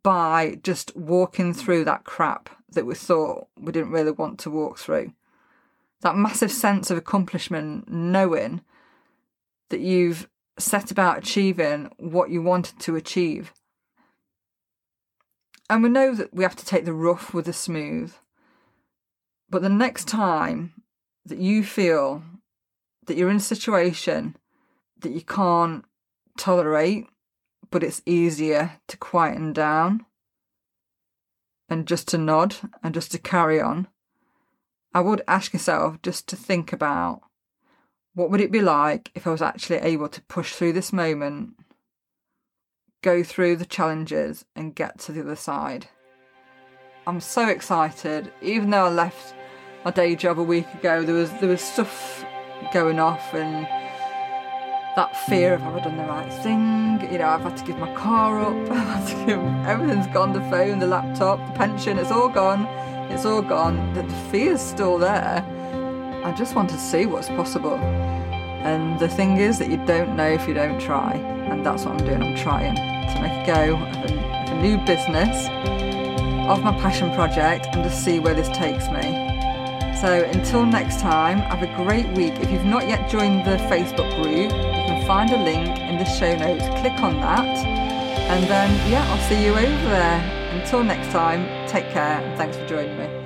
by 0.03 0.59
just 0.63 0.95
walking 0.95 1.53
through 1.53 1.83
that 1.83 2.03
crap 2.03 2.49
that 2.71 2.85
we 2.85 2.95
thought 2.95 3.47
we 3.59 3.71
didn't 3.71 3.91
really 3.91 4.11
want 4.11 4.39
to 4.39 4.49
walk 4.49 4.77
through. 4.77 5.13
That 6.01 6.15
massive 6.15 6.51
sense 6.51 6.91
of 6.91 6.97
accomplishment, 6.97 7.89
knowing 7.91 8.61
that 9.69 9.79
you've 9.79 10.29
set 10.59 10.91
about 10.91 11.17
achieving 11.17 11.91
what 11.97 12.29
you 12.29 12.41
wanted 12.41 12.79
to 12.79 12.95
achieve. 12.95 13.51
And 15.69 15.83
we 15.83 15.89
know 15.89 16.13
that 16.15 16.33
we 16.33 16.43
have 16.43 16.55
to 16.55 16.65
take 16.65 16.85
the 16.85 16.93
rough 16.93 17.33
with 17.33 17.45
the 17.45 17.53
smooth. 17.53 18.13
But 19.49 19.61
the 19.61 19.69
next 19.69 20.07
time 20.07 20.73
that 21.25 21.39
you 21.39 21.63
feel 21.63 22.23
that 23.05 23.15
you're 23.15 23.29
in 23.29 23.37
a 23.37 23.41
situation 23.41 24.35
that 24.99 25.11
you 25.11 25.21
can't 25.21 25.85
tolerate, 26.37 27.07
but 27.71 27.83
it's 27.83 28.01
easier 28.05 28.73
to 28.87 28.97
quieten 28.97 29.53
down 29.53 30.05
and 31.69 31.87
just 31.87 32.07
to 32.09 32.17
nod 32.17 32.55
and 32.83 32.93
just 32.93 33.11
to 33.11 33.17
carry 33.17 33.59
on, 33.59 33.87
I 34.93 35.01
would 35.01 35.21
ask 35.27 35.53
yourself 35.53 36.01
just 36.01 36.27
to 36.29 36.35
think 36.35 36.73
about 36.73 37.21
what 38.13 38.31
would 38.31 38.41
it 38.41 38.51
be 38.51 38.61
like 38.61 39.11
if 39.13 39.27
I 39.27 39.31
was 39.31 39.41
actually 39.41 39.77
able 39.77 40.09
to 40.09 40.21
push 40.23 40.53
through 40.53 40.73
this 40.73 40.91
moment, 40.91 41.51
go 43.03 43.23
through 43.23 43.57
the 43.57 43.65
challenges 43.65 44.43
and 44.55 44.73
get 44.73 44.97
to 44.99 45.11
the 45.11 45.21
other 45.21 45.35
side. 45.35 45.87
I'm 47.07 47.21
so 47.21 47.47
excited. 47.47 48.33
Even 48.41 48.69
though 48.69 48.87
I 48.87 48.89
left 48.89 49.33
my 49.85 49.91
day 49.91 50.13
job 50.13 50.39
a 50.39 50.43
week 50.43 50.67
ago, 50.73 51.03
there 51.03 51.15
was 51.15 51.31
there 51.39 51.47
was 51.47 51.61
stuff 51.61 52.25
going 52.73 52.99
off 52.99 53.33
and 53.33 53.65
that 54.97 55.15
fear 55.25 55.53
of 55.53 55.61
have 55.61 55.75
I 55.77 55.79
done 55.85 55.95
the 55.95 56.03
right 56.03 56.33
thing? 56.43 57.09
You 57.09 57.19
know, 57.19 57.29
I've 57.29 57.43
had 57.43 57.55
to 57.55 57.63
give 57.63 57.77
my 57.77 57.93
car 57.95 58.41
up. 58.41 58.71
I've 58.71 58.87
had 58.87 59.07
to 59.07 59.25
give 59.25 59.39
everything's 59.65 60.07
gone. 60.07 60.33
The 60.33 60.41
phone, 60.51 60.79
the 60.79 60.87
laptop, 60.87 61.39
the 61.47 61.57
pension. 61.57 61.97
It's 61.97 62.11
all 62.11 62.27
gone. 62.27 62.65
It's 63.09 63.23
all 63.23 63.41
gone. 63.41 63.93
The, 63.93 64.01
the 64.01 64.15
fear's 64.29 64.59
still 64.59 64.97
there. 64.97 65.45
I 66.25 66.33
just 66.33 66.55
want 66.55 66.69
to 66.71 66.77
see 66.77 67.05
what's 67.05 67.29
possible. 67.29 67.77
And 67.77 68.99
the 68.99 69.07
thing 69.07 69.37
is 69.37 69.59
that 69.59 69.69
you 69.69 69.77
don't 69.85 70.17
know 70.17 70.27
if 70.27 70.45
you 70.45 70.53
don't 70.53 70.77
try. 70.77 71.13
And 71.13 71.65
that's 71.65 71.85
what 71.85 72.01
I'm 72.01 72.05
doing. 72.05 72.21
I'm 72.21 72.35
trying 72.35 72.75
to 72.75 73.21
make 73.21 73.47
a 73.47 73.53
go 73.53 73.75
of 73.77 73.81
a, 73.81 74.51
of 74.51 74.57
a 74.57 74.61
new 74.61 74.77
business, 74.85 75.47
of 76.47 76.63
my 76.63 76.71
passion 76.79 77.13
project, 77.13 77.67
and 77.73 77.83
to 77.83 77.91
see 77.91 78.19
where 78.19 78.33
this 78.33 78.49
takes 78.49 78.87
me. 78.89 79.35
So 79.99 80.23
until 80.31 80.65
next 80.65 80.99
time, 80.99 81.39
have 81.39 81.63
a 81.63 81.83
great 81.83 82.07
week. 82.15 82.33
If 82.35 82.51
you've 82.51 82.65
not 82.65 82.87
yet 82.87 83.09
joined 83.09 83.45
the 83.45 83.57
Facebook 83.65 84.09
group, 84.21 84.51
you 84.51 84.83
can 84.87 85.07
find 85.07 85.31
a 85.31 85.37
link 85.37 85.79
in 85.79 85.97
the 85.97 86.05
show 86.05 86.35
notes. 86.37 86.65
Click 86.81 87.01
on 87.01 87.19
that. 87.21 87.57
And 88.29 88.43
then, 88.45 88.91
yeah, 88.91 89.03
I'll 89.09 89.29
see 89.29 89.43
you 89.43 89.51
over 89.51 89.89
there. 89.89 90.19
Until 90.51 90.83
next 90.83 91.11
time, 91.11 91.47
take 91.67 91.89
care 91.89 92.21
and 92.21 92.37
thanks 92.37 92.57
for 92.57 92.67
joining 92.67 92.97
me. 92.97 93.16